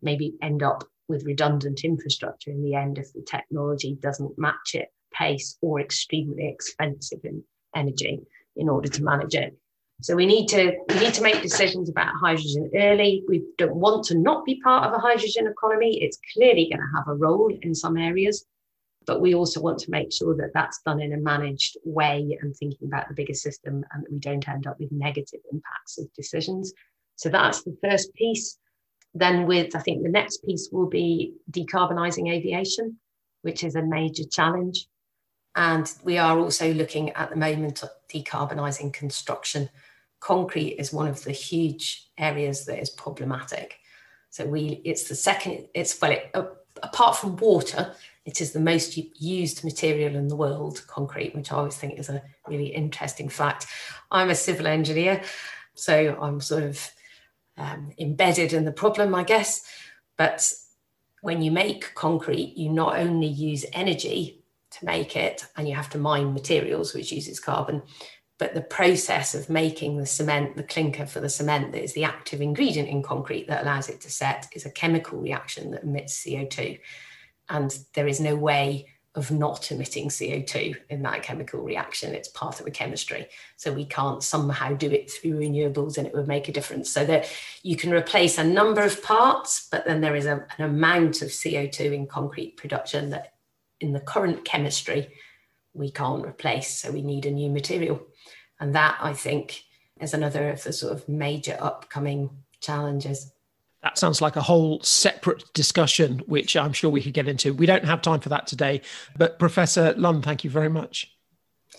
maybe 0.00 0.34
end 0.42 0.62
up 0.62 0.84
with 1.08 1.26
redundant 1.26 1.84
infrastructure 1.84 2.50
in 2.50 2.62
the 2.62 2.74
end 2.74 2.98
if 2.98 3.12
the 3.12 3.22
technology 3.22 3.98
doesn't 4.00 4.38
match 4.38 4.74
it 4.74 4.88
pace 5.12 5.56
or 5.60 5.80
extremely 5.80 6.48
expensive 6.48 7.20
in 7.24 7.42
energy 7.74 8.20
in 8.56 8.68
order 8.68 8.88
to 8.88 9.02
manage 9.02 9.34
it. 9.34 9.56
So 10.02 10.16
we 10.16 10.26
need 10.26 10.48
to 10.48 10.72
we 10.88 10.98
need 10.98 11.14
to 11.14 11.22
make 11.22 11.40
decisions 11.40 11.88
about 11.88 12.12
hydrogen 12.20 12.70
early. 12.74 13.22
We 13.28 13.44
don't 13.58 13.76
want 13.76 14.04
to 14.06 14.18
not 14.18 14.44
be 14.44 14.60
part 14.60 14.86
of 14.86 14.92
a 14.92 14.98
hydrogen 14.98 15.46
economy. 15.46 16.02
It's 16.02 16.18
clearly 16.32 16.68
going 16.68 16.80
to 16.80 16.96
have 16.96 17.08
a 17.08 17.14
role 17.14 17.56
in 17.62 17.74
some 17.74 17.96
areas, 17.96 18.44
but 19.06 19.20
we 19.20 19.34
also 19.34 19.60
want 19.60 19.78
to 19.80 19.90
make 19.90 20.12
sure 20.12 20.34
that 20.36 20.52
that's 20.54 20.80
done 20.84 21.00
in 21.00 21.12
a 21.12 21.18
managed 21.18 21.76
way 21.84 22.38
and 22.40 22.54
thinking 22.56 22.88
about 22.88 23.08
the 23.08 23.14
bigger 23.14 23.34
system 23.34 23.84
and 23.92 24.04
that 24.04 24.12
we 24.12 24.18
don't 24.18 24.48
end 24.48 24.66
up 24.66 24.78
with 24.78 24.90
negative 24.92 25.40
impacts 25.52 25.98
of 25.98 26.12
decisions. 26.14 26.72
So 27.16 27.28
that's 27.28 27.62
the 27.62 27.76
first 27.82 28.12
piece. 28.14 28.58
Then, 29.14 29.46
with 29.46 29.76
I 29.76 29.80
think 29.80 30.02
the 30.02 30.08
next 30.08 30.44
piece 30.44 30.68
will 30.72 30.88
be 30.88 31.34
decarbonising 31.50 32.32
aviation, 32.32 32.98
which 33.42 33.62
is 33.62 33.76
a 33.76 33.82
major 33.82 34.24
challenge. 34.24 34.86
And 35.54 35.90
we 36.02 36.18
are 36.18 36.38
also 36.38 36.72
looking 36.74 37.10
at 37.10 37.30
the 37.30 37.36
moment 37.36 37.84
at 37.84 38.08
decarbonising 38.08 38.92
construction. 38.92 39.68
Concrete 40.18 40.76
is 40.78 40.92
one 40.92 41.06
of 41.06 41.22
the 41.22 41.30
huge 41.30 42.08
areas 42.18 42.64
that 42.64 42.80
is 42.80 42.90
problematic. 42.90 43.76
So 44.30 44.46
we, 44.46 44.82
it's 44.84 45.08
the 45.08 45.14
second, 45.14 45.68
it's 45.74 46.00
well, 46.00 46.10
it, 46.10 46.34
apart 46.84 47.16
from 47.16 47.36
water, 47.36 47.94
it 48.24 48.40
is 48.40 48.52
the 48.52 48.60
most 48.60 48.96
used 49.20 49.64
material 49.64 50.16
in 50.16 50.28
the 50.28 50.36
world, 50.36 50.84
concrete, 50.86 51.34
which 51.34 51.52
I 51.52 51.56
always 51.56 51.76
think 51.76 51.98
is 51.98 52.08
a 52.08 52.22
really 52.48 52.68
interesting 52.68 53.28
fact. 53.28 53.66
I'm 54.10 54.30
a 54.30 54.34
civil 54.34 54.66
engineer, 54.66 55.22
so 55.74 56.16
I'm 56.20 56.40
sort 56.40 56.62
of 56.62 56.90
um, 57.56 57.92
embedded 57.98 58.52
in 58.52 58.64
the 58.64 58.72
problem, 58.72 59.14
I 59.14 59.24
guess. 59.24 59.62
But 60.16 60.50
when 61.20 61.42
you 61.42 61.50
make 61.50 61.94
concrete, 61.94 62.56
you 62.56 62.70
not 62.70 62.96
only 62.96 63.26
use 63.26 63.66
energy 63.72 64.42
to 64.70 64.84
make 64.84 65.16
it, 65.16 65.46
and 65.56 65.68
you 65.68 65.74
have 65.74 65.90
to 65.90 65.98
mine 65.98 66.32
materials, 66.32 66.94
which 66.94 67.12
uses 67.12 67.38
carbon, 67.38 67.82
but 68.38 68.54
the 68.54 68.60
process 68.60 69.34
of 69.34 69.48
making 69.48 69.96
the 69.96 70.06
cement, 70.06 70.56
the 70.56 70.62
clinker 70.62 71.06
for 71.06 71.20
the 71.20 71.28
cement 71.28 71.72
that 71.72 71.82
is 71.82 71.92
the 71.92 72.04
active 72.04 72.40
ingredient 72.40 72.88
in 72.88 73.02
concrete 73.02 73.46
that 73.48 73.62
allows 73.62 73.88
it 73.88 74.00
to 74.00 74.10
set, 74.10 74.48
is 74.52 74.66
a 74.66 74.70
chemical 74.70 75.20
reaction 75.20 75.70
that 75.70 75.84
emits 75.84 76.24
CO2 76.24 76.78
and 77.48 77.78
there 77.94 78.08
is 78.08 78.20
no 78.20 78.34
way 78.34 78.86
of 79.14 79.30
not 79.30 79.70
emitting 79.70 80.08
CO2 80.08 80.74
in 80.90 81.02
that 81.02 81.22
chemical 81.22 81.60
reaction. 81.60 82.14
It's 82.14 82.28
part 82.28 82.58
of 82.58 82.64
the 82.64 82.72
chemistry. 82.72 83.28
So 83.56 83.72
we 83.72 83.84
can't 83.84 84.22
somehow 84.24 84.74
do 84.74 84.90
it 84.90 85.08
through 85.08 85.38
renewables 85.38 85.98
and 85.98 86.06
it 86.06 86.14
would 86.14 86.26
make 86.26 86.48
a 86.48 86.52
difference. 86.52 86.90
So 86.90 87.04
that 87.04 87.30
you 87.62 87.76
can 87.76 87.92
replace 87.92 88.38
a 88.38 88.44
number 88.44 88.82
of 88.82 89.02
parts, 89.04 89.68
but 89.70 89.84
then 89.84 90.00
there 90.00 90.16
is 90.16 90.26
a, 90.26 90.44
an 90.58 90.64
amount 90.64 91.22
of 91.22 91.28
CO2 91.28 91.92
in 91.92 92.06
concrete 92.08 92.56
production 92.56 93.10
that 93.10 93.34
in 93.80 93.92
the 93.92 94.00
current 94.00 94.44
chemistry 94.44 95.08
we 95.74 95.92
can't 95.92 96.26
replace. 96.26 96.80
So 96.80 96.90
we 96.90 97.02
need 97.02 97.26
a 97.26 97.30
new 97.30 97.50
material. 97.50 98.04
And 98.64 98.74
that 98.74 98.96
I 98.98 99.12
think 99.12 99.62
is 100.00 100.14
another 100.14 100.48
of 100.48 100.64
the 100.64 100.72
sort 100.72 100.94
of 100.94 101.06
major 101.06 101.54
upcoming 101.60 102.30
challenges. 102.62 103.30
That 103.82 103.98
sounds 103.98 104.22
like 104.22 104.36
a 104.36 104.40
whole 104.40 104.80
separate 104.80 105.44
discussion, 105.52 106.20
which 106.20 106.56
I'm 106.56 106.72
sure 106.72 106.88
we 106.88 107.02
could 107.02 107.12
get 107.12 107.28
into. 107.28 107.52
We 107.52 107.66
don't 107.66 107.84
have 107.84 108.00
time 108.00 108.20
for 108.20 108.30
that 108.30 108.46
today. 108.46 108.80
But 109.18 109.38
Professor 109.38 109.92
Lunn, 109.98 110.22
thank 110.22 110.44
you 110.44 110.50
very 110.50 110.70
much. 110.70 111.14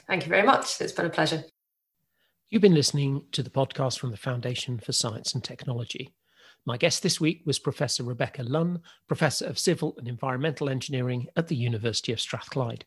Thank 0.05 0.25
you 0.25 0.29
very 0.29 0.45
much. 0.45 0.79
It's 0.79 0.93
been 0.93 1.07
a 1.07 1.09
pleasure. 1.09 1.43
You've 2.51 2.61
been 2.61 2.75
listening 2.75 3.23
to 3.31 3.41
the 3.41 3.49
podcast 3.49 3.97
from 3.97 4.11
the 4.11 4.17
Foundation 4.17 4.77
for 4.77 4.91
Science 4.91 5.33
and 5.33 5.43
Technology. 5.43 6.13
My 6.67 6.77
guest 6.77 7.01
this 7.01 7.19
week 7.19 7.41
was 7.47 7.57
Professor 7.57 8.03
Rebecca 8.03 8.43
Lunn, 8.43 8.81
Professor 9.07 9.47
of 9.47 9.57
Civil 9.57 9.95
and 9.97 10.07
Environmental 10.07 10.69
Engineering 10.69 11.29
at 11.35 11.47
the 11.47 11.55
University 11.55 12.13
of 12.13 12.21
Strathclyde. 12.21 12.85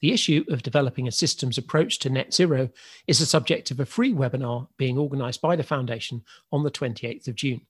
The 0.00 0.12
issue 0.12 0.44
of 0.48 0.62
developing 0.62 1.06
a 1.06 1.12
systems 1.12 1.58
approach 1.58 1.98
to 2.00 2.10
net 2.10 2.32
zero 2.32 2.70
is 3.06 3.18
the 3.18 3.26
subject 3.26 3.70
of 3.70 3.80
a 3.80 3.86
free 3.86 4.12
webinar 4.12 4.68
being 4.76 4.98
organised 4.98 5.40
by 5.40 5.56
the 5.56 5.62
Foundation 5.62 6.22
on 6.52 6.62
the 6.62 6.70
28th 6.70 7.28
of 7.28 7.34
June. 7.34 7.62